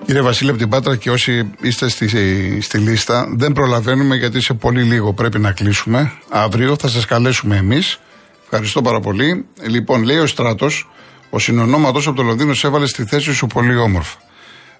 Κύριε 0.09 0.23
Βασίλη 0.23 0.49
από 0.49 0.59
την 0.59 0.69
Πάτρα 0.69 0.95
και 0.95 1.11
όσοι 1.11 1.49
είστε 1.61 1.89
στη, 1.89 2.61
στη 2.61 2.77
λίστα, 2.77 3.27
δεν 3.35 3.51
προλαβαίνουμε 3.51 4.15
γιατί 4.15 4.41
σε 4.41 4.53
πολύ 4.53 4.83
λίγο 4.83 5.13
πρέπει 5.13 5.39
να 5.39 5.51
κλείσουμε. 5.51 6.11
Αύριο 6.29 6.75
θα 6.79 6.87
σας 6.87 7.05
καλέσουμε 7.05 7.55
εμείς. 7.57 7.99
Ευχαριστώ 8.43 8.81
πάρα 8.81 8.99
πολύ. 8.99 9.45
Λοιπόν, 9.67 10.03
λέει 10.03 10.17
ο 10.17 10.27
Στράτος, 10.27 10.89
ο 11.29 11.39
συνονόματος 11.39 12.07
από 12.07 12.15
το 12.15 12.23
Λονδίνο 12.23 12.53
σε 12.53 12.67
έβαλε 12.67 12.87
στη 12.87 13.05
θέση 13.05 13.33
σου 13.33 13.47
πολύ 13.47 13.75
όμορφα. 13.75 14.17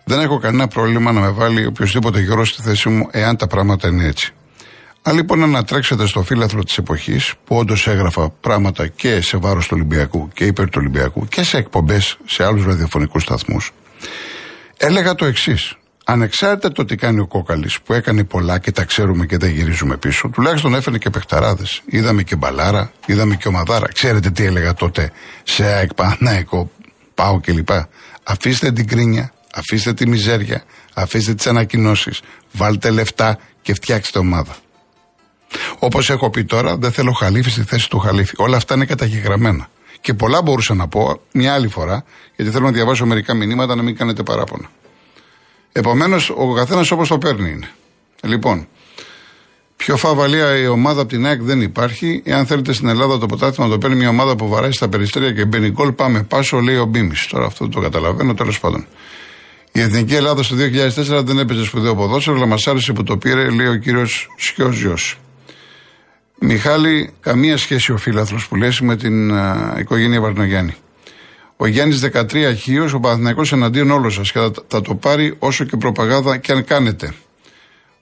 Δεν 0.03 0.19
έχω 0.19 0.39
κανένα 0.39 0.67
πρόβλημα 0.67 1.11
να 1.11 1.19
με 1.19 1.29
βάλει 1.29 1.65
οποιοδήποτε 1.65 2.19
γερό 2.19 2.45
στη 2.45 2.61
θέση 2.61 2.89
μου, 2.89 3.07
εάν 3.11 3.37
τα 3.37 3.47
πράγματα 3.47 3.87
είναι 3.87 4.05
έτσι. 4.05 4.33
Αν 5.01 5.15
λοιπόν 5.15 5.43
ανατρέξετε 5.43 6.05
στο 6.05 6.23
φύλαθρο 6.23 6.63
της 6.63 6.77
εποχής, 6.77 7.33
που 7.45 7.55
όντως 7.55 7.87
έγραφα 7.87 8.29
πράγματα 8.29 8.87
και 8.87 9.21
σε 9.21 9.37
βάρος 9.37 9.67
του 9.67 9.73
Ολυμπιακού 9.75 10.29
και 10.33 10.45
υπέρ 10.45 10.65
του 10.65 10.77
Ολυμπιακού 10.77 11.27
και 11.27 11.43
σε 11.43 11.57
εκπομπές 11.57 12.17
σε 12.25 12.45
άλλους 12.45 12.65
ραδιοφωνικούς 12.65 13.23
σταθμούς, 13.23 13.71
έλεγα 14.79 15.15
το 15.15 15.25
εξής. 15.25 15.73
Ανεξάρτητα 16.05 16.71
το 16.71 16.85
τι 16.85 16.95
κάνει 16.95 17.19
ο 17.19 17.27
Κόκαλης, 17.27 17.81
που 17.81 17.93
έκανε 17.93 18.23
πολλά 18.23 18.59
και 18.59 18.71
τα 18.71 18.83
ξέρουμε 18.83 19.25
και 19.25 19.37
δεν 19.37 19.49
γυρίζουμε 19.49 19.97
πίσω, 19.97 20.29
τουλάχιστον 20.29 20.75
έφερε 20.75 20.97
και 20.97 21.09
παιχταράδες. 21.09 21.81
Είδαμε 21.85 22.23
και 22.23 22.35
μπαλάρα, 22.35 22.91
είδαμε 23.05 23.35
και 23.35 23.47
ομαδάρα. 23.47 23.87
Ξέρετε 23.93 24.29
τι 24.29 24.45
έλεγα 24.45 24.73
τότε 24.73 25.11
σε 25.43 25.65
ΑΕΚ, 25.65 25.93
Παναϊκό, 25.93 26.71
Πάω 27.15 27.39
κλπ. 27.39 27.69
Αφήστε 28.23 28.71
την 28.71 28.87
κρίνια, 28.87 29.33
αφήστε 29.53 29.93
τη 29.93 30.07
μιζέρια, 30.07 30.63
αφήστε 30.93 31.33
τις 31.33 31.47
ανακοινώσεις, 31.47 32.21
βάλτε 32.51 32.89
λεφτά 32.89 33.39
και 33.61 33.73
φτιάξτε 33.73 34.19
ομάδα. 34.19 34.55
Όπως 35.79 36.09
έχω 36.09 36.29
πει 36.29 36.43
τώρα, 36.43 36.77
δεν 36.77 36.91
θέλω 36.91 37.11
χαλίφη 37.11 37.49
στη 37.49 37.63
θέση 37.63 37.89
του 37.89 37.99
χαλίφη. 37.99 38.33
Όλα 38.37 38.57
αυτά 38.57 38.75
είναι 38.75 38.85
καταγεγραμμένα. 38.85 39.69
Και 40.01 40.13
πολλά 40.13 40.41
μπορούσα 40.41 40.73
να 40.73 40.87
πω 40.87 41.21
μια 41.31 41.53
άλλη 41.53 41.67
φορά, 41.67 42.03
γιατί 42.35 42.51
θέλω 42.51 42.65
να 42.65 42.71
διαβάσω 42.71 43.05
μερικά 43.05 43.33
μηνύματα 43.33 43.75
να 43.75 43.81
μην 43.81 43.95
κάνετε 43.95 44.23
παράπονα. 44.23 44.69
Επομένως, 45.71 46.29
ο 46.29 46.53
καθένας 46.53 46.91
όπως 46.91 47.07
το 47.07 47.17
παίρνει 47.17 47.49
είναι. 47.49 47.69
Λοιπόν, 48.23 48.67
πιο 49.75 49.97
φαβαλία 49.97 50.57
η 50.57 50.67
ομάδα 50.67 51.01
από 51.01 51.09
την 51.09 51.25
ΑΕΚ 51.25 51.41
δεν 51.41 51.61
υπάρχει. 51.61 52.21
Εάν 52.25 52.45
θέλετε 52.45 52.73
στην 52.73 52.87
Ελλάδα 52.87 53.17
το 53.17 53.25
ποτάθλημα 53.25 53.67
να 53.67 53.73
το 53.73 53.79
παίρνει 53.79 53.95
μια 53.95 54.09
ομάδα 54.09 54.35
που 54.35 54.47
βαράει 54.47 54.71
στα 54.71 54.89
περιστέρια 54.89 55.31
και 55.31 55.45
μπαίνει 55.45 55.69
γκολ, 55.69 55.91
πάμε 55.91 56.23
πάσο, 56.23 56.59
λέει 56.59 56.75
ο 56.77 56.85
Μπίμης. 56.85 57.27
Τώρα 57.27 57.45
αυτό 57.45 57.65
δεν 57.65 57.73
το 57.73 57.81
καταλαβαίνω, 57.81 58.33
τέλος 58.33 58.59
πάντων. 58.59 58.85
Η 59.71 59.81
Εθνική 59.81 60.15
Ελλάδα 60.15 60.43
στο 60.43 60.55
2004 60.55 61.23
δεν 61.23 61.39
έπαιζε 61.39 61.63
σπουδαίο 61.63 61.95
ποδόσφαιρο, 61.95 62.35
αλλά 62.35 62.45
μας 62.45 62.67
άρεσε 62.67 62.93
που 62.93 63.03
το 63.03 63.17
πήρε, 63.17 63.49
λέει 63.49 63.67
ο 63.67 63.75
κύριος 63.75 64.29
Σιόζιο. 64.37 64.97
Μιχάλη, 66.39 67.13
καμία 67.19 67.57
σχέση 67.57 67.91
ο 67.91 67.97
φίλαθλος 67.97 68.47
που 68.47 68.55
λες 68.55 68.81
με 68.81 68.95
την 68.95 69.33
α, 69.33 69.75
οικογένεια 69.79 70.21
Βαρνογιάννη. 70.21 70.75
Ο 71.57 71.67
Γιάννης 71.67 72.09
13 72.13 72.55
χείος, 72.57 72.93
ο 72.93 72.99
Παναθηναϊκός 72.99 73.51
εναντίον 73.51 73.91
όλων 73.91 74.11
σας 74.11 74.31
και 74.31 74.39
θα, 74.39 74.51
θα 74.67 74.81
το 74.81 74.95
πάρει 74.95 75.35
όσο 75.39 75.63
και 75.63 75.77
προπαγάνδα 75.77 76.37
και 76.37 76.51
αν 76.51 76.63
κάνετε. 76.63 77.13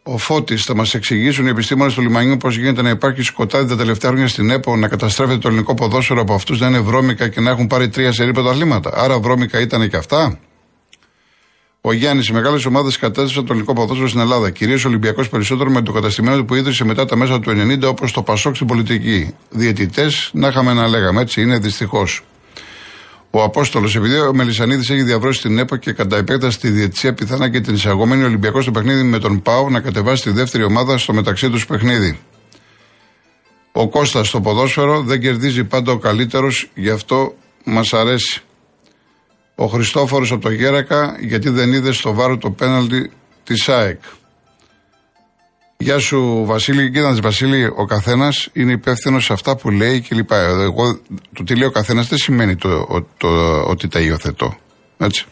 Ο 0.04 0.18
Φώτης 0.18 0.64
θα 0.64 0.76
μας 0.76 0.94
εξηγήσουν 0.94 1.46
οι 1.46 1.50
επιστήμονες 1.50 1.94
του 1.94 2.02
λιμανιού 2.02 2.38
πώς 2.38 2.58
γίνεται 2.58 2.82
να 2.82 2.90
υπάρχει 2.90 3.22
σκοτάδι 3.22 3.70
τα 3.70 3.76
τελευταία 3.76 4.12
χρόνια 4.12 4.28
στην 4.28 4.50
ΕΠΟ, 4.50 4.76
να 4.76 4.88
καταστρέφεται 4.88 5.38
το 5.38 5.48
ελληνικό 5.48 5.74
ποδόσφαιρο 5.74 6.22
από 6.22 6.34
αυτούς 6.34 6.60
να 6.60 6.68
είναι 6.68 6.80
βρώμικα 6.80 7.28
και 7.28 7.40
να 7.40 7.50
έχουν 7.50 7.68
πάρει 7.68 7.90
τρία 7.90 8.12
σερή 8.12 8.32
πρωταθλήματα. 8.32 8.92
Άρα 8.96 9.20
βρώμικα 9.20 9.60
ήταν 9.60 9.90
και 9.90 9.98
αυτά. 9.98 10.40
Ο 11.90 11.94
Γιάννης, 11.94 12.28
οι 12.28 12.34
μεγάλες 12.34 12.66
ομάδες 12.66 12.98
κατέστησαν 12.98 13.46
το 13.46 13.54
ελληνικό 13.54 13.74
ποδόσφαιρο 13.74 14.08
στην 14.08 14.20
Ελλάδα. 14.20 14.50
Κυρίως 14.50 14.86
ο 14.86 14.88
Ολυμπιακός 14.88 15.30
περισσότερο 15.30 15.70
με 15.70 15.82
το 15.82 15.92
καταστημένο 15.92 16.44
που 16.44 16.56
ίδρυσε 16.56 16.86
μετά 16.86 17.06
τα 17.06 17.16
μέσα 17.16 17.40
του 17.40 17.52
90 17.52 17.88
όπως 17.88 18.12
το 18.12 18.22
Πασόκ 18.22 18.56
στην 18.56 18.68
πολιτική. 18.68 19.34
Διαιτητές, 19.50 20.30
να 20.34 20.48
είχαμε 20.48 20.74
να 20.74 20.88
λέγαμε 20.88 21.22
έτσι, 21.22 21.42
είναι 21.42 21.58
δυστυχώς. 21.58 22.24
Ο 23.32 23.44
Απόστολος, 23.44 23.96
επειδή 23.96 24.20
ο 24.20 24.34
Μελισανίδης 24.34 24.90
έχει 24.90 25.02
διαβρώσει 25.02 25.42
την 25.42 25.58
ΕΠΟ 25.58 25.76
και 25.76 25.92
κατά 25.92 26.18
επέκταση 26.18 26.60
τη 26.60 26.70
διετησία 26.70 27.14
πιθανά 27.14 27.50
και 27.50 27.60
την 27.62 27.74
εισαγωμένη 27.74 28.24
Ολυμπιακός 28.24 28.64
στο 28.64 28.72
παιχνίδι 28.72 29.04
με 29.04 29.20
τον 29.20 29.42
Πάο 29.42 29.70
να 29.70 29.80
κατεβάσει 29.80 30.24
τη 30.24 30.32
δεύτερη 30.32 30.64
ομάδα 30.64 30.98
στο 30.98 31.14
μεταξύ 31.14 31.50
τους 31.50 31.66
παιχνίδι. 31.66 32.20
Ο 33.72 33.90
Κώστας 33.90 34.28
στο 34.28 34.42
ποδόσφαιρο 34.42 35.02
δεν 35.02 35.22
κερδίζει 35.22 35.64
πάντα 35.64 35.92
ο 35.92 35.98
καλύτερος, 35.98 36.70
γι' 36.76 36.90
αυτό 36.90 37.36
μας 37.64 37.94
αρέσει. 37.94 38.42
Ο 39.60 39.66
Χριστόφορος 39.66 40.32
από 40.32 40.42
το 40.42 40.52
Γέρακα, 40.52 41.18
γιατί 41.20 41.50
δεν 41.50 41.74
είδε 41.74 41.92
στο 41.92 42.14
βάρο 42.14 42.38
το 42.38 42.52
πέναλτι 42.52 43.12
της 43.44 43.70
ΑΕΚ. 43.70 44.00
Γεια 45.78 46.00
σου 46.00 46.44
Βασίλη, 46.46 46.92
κοίταξε 46.92 47.22
Βασίλη, 47.22 47.66
ο 47.66 47.86
καθένας 47.86 48.50
είναι 48.54 48.72
υπεύθυνος 48.72 49.26
σε 49.26 49.34
αυτά 49.34 49.56
που 49.56 49.70
λέει 49.70 50.02
κλπ. 50.02 50.32
Εγώ 50.32 51.00
το 51.34 51.44
τι 51.44 51.56
λέει 51.56 51.68
ο 51.68 51.72
καθένας 51.72 52.08
δεν 52.08 52.18
σημαίνει 52.18 52.56
το, 52.56 53.06
το, 53.18 53.28
ότι 53.62 53.88
τα 53.88 54.00
υιοθετώ. 54.00 54.58
Έτσι. 54.98 55.26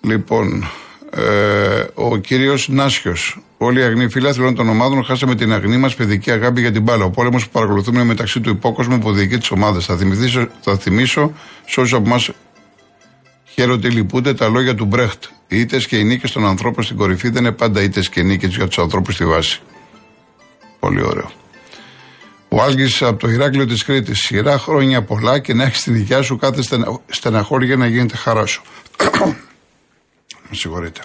Λοιπόν, 0.00 0.68
ε, 1.10 1.84
ο 1.94 2.16
κύριος 2.16 2.68
Νάσιος. 2.68 3.40
Όλοι 3.58 3.80
οι 3.80 3.82
αγνοί 3.82 4.08
φίλαθλοι 4.08 4.52
των 4.52 4.68
ομάδων 4.68 5.04
χάσαμε 5.04 5.34
την 5.34 5.52
αγνή 5.52 5.76
μας 5.76 5.94
παιδική 5.94 6.30
αγάπη 6.30 6.60
για 6.60 6.72
την 6.72 6.82
μπάλα. 6.82 7.04
Ο 7.04 7.10
πόλεμος 7.10 7.44
που 7.44 7.50
παρακολουθούμε 7.50 8.04
μεταξύ 8.04 8.40
του 8.40 8.50
υπόκοσμου 8.50 8.98
που 8.98 9.12
διοικεί 9.12 9.38
τις 9.38 9.50
ομάδες. 9.50 9.84
Θα, 9.84 9.98
θα 10.60 10.76
θυμίσω 10.76 11.32
σε 11.66 11.80
όσους 11.80 11.92
από 11.92 12.06
εμάς 12.06 12.30
χαίρονται 13.58 13.88
λυπούνται 13.88 14.34
τα 14.34 14.48
λόγια 14.48 14.74
του 14.74 14.84
Μπρέχτ. 14.84 15.24
Οι 15.48 15.60
ήττε 15.60 15.78
και 15.78 15.96
οι 15.96 16.04
νίκες 16.04 16.32
των 16.32 16.46
ανθρώπων 16.46 16.84
στην 16.84 16.96
κορυφή 16.96 17.28
δεν 17.28 17.44
είναι 17.44 17.52
πάντα 17.52 17.82
ήττε 17.82 18.00
και 18.00 18.22
νίκες 18.22 18.56
για 18.56 18.66
τους 18.66 18.78
ανθρώπους 18.78 19.14
στη 19.14 19.24
βάση. 19.24 19.60
Πολύ 20.78 21.02
ωραίο. 21.02 21.30
Ο 22.48 22.62
Άλγης 22.62 23.02
από 23.02 23.18
το 23.18 23.28
Ηράκλειο 23.28 23.66
της 23.66 23.84
Κρήτης. 23.84 24.18
Σειρά 24.18 24.58
χρόνια 24.58 25.02
πολλά 25.02 25.38
και 25.38 25.54
να 25.54 25.64
έχεις 25.64 25.82
την 25.82 25.94
υγεία 25.94 26.22
σου 26.22 26.36
κάθε 26.36 26.62
στενα... 26.62 27.00
στεναχώρια 27.06 27.76
να 27.76 27.86
γίνεται 27.86 28.16
χαρά 28.16 28.46
σου. 28.46 28.62
Με 30.48 30.54
συγχωρείτε. 30.56 31.00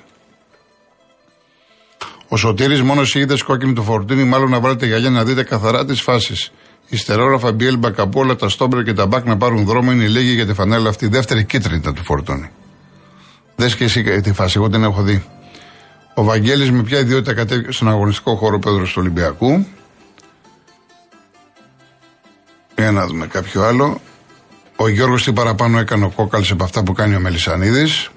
Ο 2.28 2.38
Σωτήρης 2.38 2.82
μόνο 2.82 3.02
οι 3.14 3.20
είδες 3.20 3.44
κόκκινη 3.44 3.74
του 3.74 3.84
φορτίνη, 3.84 4.24
μάλλον 4.24 4.50
να 4.50 4.60
βάλετε 4.60 4.86
γυαλιά 4.86 5.10
να 5.10 5.24
δείτε 5.24 5.44
καθαρά 5.44 5.86
τις 5.86 6.02
φάσεις. 6.02 6.52
Ιστερόγραφα, 6.88 7.52
μπιέλ, 7.52 7.78
μπακαπόλα, 7.78 8.36
τα 8.36 8.50
στόμπρε 8.50 8.84
και 8.84 8.94
τα 8.94 9.06
μπακ 9.06 9.26
να 9.26 9.38
πάρουν 9.38 9.66
δρόμο 9.66 9.92
είναι 9.92 10.08
λίγοι 10.08 10.34
για 10.34 10.46
τη 10.46 10.54
φανέλα 10.54 10.90
αυτή. 10.90 11.08
Δεύτερη 11.08 11.44
κίτρινη 11.46 11.78
ήταν 11.78 11.94
του 11.94 12.04
φορτώνει. 12.04 12.50
Δες 13.56 13.76
και 13.76 13.84
εσύ 13.84 14.22
τη 14.22 14.34
φάση, 14.34 14.54
εγώ 14.58 14.70
την 14.70 14.84
έχω 14.84 15.02
δει. 15.02 15.24
Ο 16.14 16.24
Βαγγέλης 16.24 16.72
με 16.72 16.84
ποια 16.84 17.00
ιδιότητα 17.00 17.34
κατέβηκε 17.34 17.72
στον 17.72 17.90
αγωνιστικό 17.90 18.36
χώρο 18.36 18.60
Πέδρος 18.60 18.90
του 18.92 18.98
Ολυμπιακού. 19.02 19.66
Για 22.78 22.92
να 22.92 23.08
δούμε 23.08 23.28
κάποιο 23.28 23.64
άλλο. 23.64 24.02
Ο 24.76 24.88
Γιώργος 24.88 25.24
τι 25.24 25.34
παραπάνω 25.34 25.80
έκανε 25.80 26.06
ο 26.06 26.10
κόκαλ 26.10 26.44
από 26.52 26.64
αυτά 26.64 26.84
που 26.84 26.94
κάνει 26.94 27.16
ο 27.16 27.20
Μελισανίδης. 27.20 28.10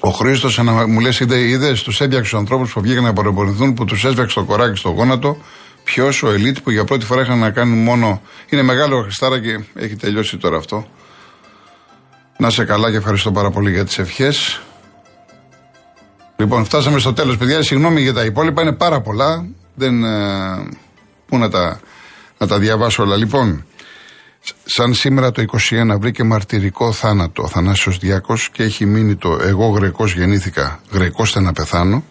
Ο 0.00 0.10
Χρήστος 0.10 0.58
μου 0.88 1.00
λες: 1.00 1.20
Είδε, 1.20 1.72
τους 1.72 2.00
έδιαξε 2.00 2.30
τους 2.30 2.38
ανθρώπους 2.38 2.72
που 2.72 2.80
βγήκαν 2.80 3.04
να 3.04 3.12
παραπονηθούν, 3.12 3.74
που 3.74 3.84
τους 3.84 4.04
έσβεξε 4.04 4.34
το 4.34 4.44
κοράκι 4.44 4.78
στο 4.78 4.88
γόνατο. 4.88 5.36
Ποιος 5.84 6.22
ο 6.22 6.30
ελίτ 6.30 6.58
που 6.62 6.70
για 6.70 6.84
πρώτη 6.84 7.04
φορά 7.04 7.22
είχαν 7.22 7.38
να 7.38 7.50
κάνουν 7.50 7.82
μόνο. 7.82 8.22
Είναι 8.48 8.62
μεγάλο 8.62 9.02
Χριστάρα 9.02 9.40
και 9.40 9.64
έχει 9.74 9.96
τελειώσει 9.96 10.36
τώρα 10.36 10.56
αυτό. 10.56 10.86
Να 12.38 12.50
σε 12.50 12.64
καλά 12.64 12.90
και 12.90 12.96
ευχαριστώ 12.96 13.32
πάρα 13.32 13.50
πολύ 13.50 13.70
για 13.70 13.84
τις 13.84 13.98
ευχές. 13.98 14.62
Λοιπόν, 16.36 16.64
φτάσαμε 16.64 16.98
στο 16.98 17.12
τέλος, 17.12 17.36
παιδιά. 17.36 17.62
Συγγνώμη 17.62 18.00
για 18.00 18.12
τα 18.12 18.24
υπόλοιπα, 18.24 18.62
είναι 18.62 18.72
πάρα 18.72 19.00
πολλά. 19.00 19.46
Δεν. 19.74 20.04
Ε, 20.04 20.68
πού 21.26 21.38
να 21.38 21.50
τα, 21.50 21.80
να 22.38 22.46
τα 22.46 22.58
διαβάσω 22.58 23.02
όλα. 23.02 23.16
Λοιπόν, 23.16 23.64
σαν 24.64 24.94
σήμερα 24.94 25.30
το 25.30 25.44
21 25.70 25.96
βρήκε 25.98 26.24
μαρτυρικό 26.24 26.92
θάνατο 26.92 27.42
ο 27.42 27.48
Θανάσιος 27.48 27.98
Διάκος 27.98 28.50
και 28.50 28.62
έχει 28.62 28.86
μείνει 28.86 29.16
το 29.16 29.38
«Εγώ 29.42 29.66
Γρεκός 29.66 30.14
γεννήθηκα, 30.14 30.80
Γρεκός 30.90 31.34
να 31.34 31.52
πεθάνω» 31.52 32.04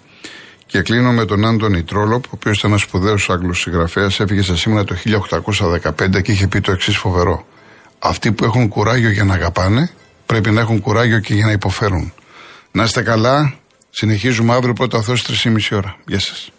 Και 0.65 0.81
κλείνω 0.81 1.11
με 1.11 1.25
τον 1.25 1.45
Άντωνι 1.45 1.83
Τρόλοπ, 1.83 2.25
ο 2.25 2.29
οποίος 2.33 2.57
ήταν 2.57 2.69
ένας 2.69 2.81
σπουδαίος 2.81 3.29
Άγγλος 3.29 3.59
συγγραφέας, 3.59 4.19
έφυγε 4.19 4.41
σε 4.41 4.57
σήμερα 4.57 4.83
το 4.83 4.95
1815 4.95 6.21
και 6.21 6.31
είχε 6.31 6.47
πει 6.47 6.61
το 6.61 6.71
εξής 6.71 6.97
φοβερό. 6.97 7.45
Αυτοί 7.99 8.31
που 8.31 8.45
έχουν 8.45 8.67
κουράγιο 8.67 9.09
για 9.09 9.23
να 9.23 9.33
αγαπάνε, 9.33 9.91
πρέπει 10.25 10.51
να 10.51 10.61
έχουν 10.61 10.81
κουράγιο 10.81 11.19
και 11.19 11.33
για 11.33 11.45
να 11.45 11.51
υποφέρουν. 11.51 12.13
Να 12.71 12.83
είστε 12.83 13.01
καλά. 13.01 13.53
Συνεχίζουμε 13.89 14.53
αύριο 14.53 14.73
πρώτα 14.73 15.01
Θεός 15.01 15.21
3,5 15.21 15.75
ώρα. 15.75 15.95
Γεια 16.05 16.19
σας. 16.19 16.51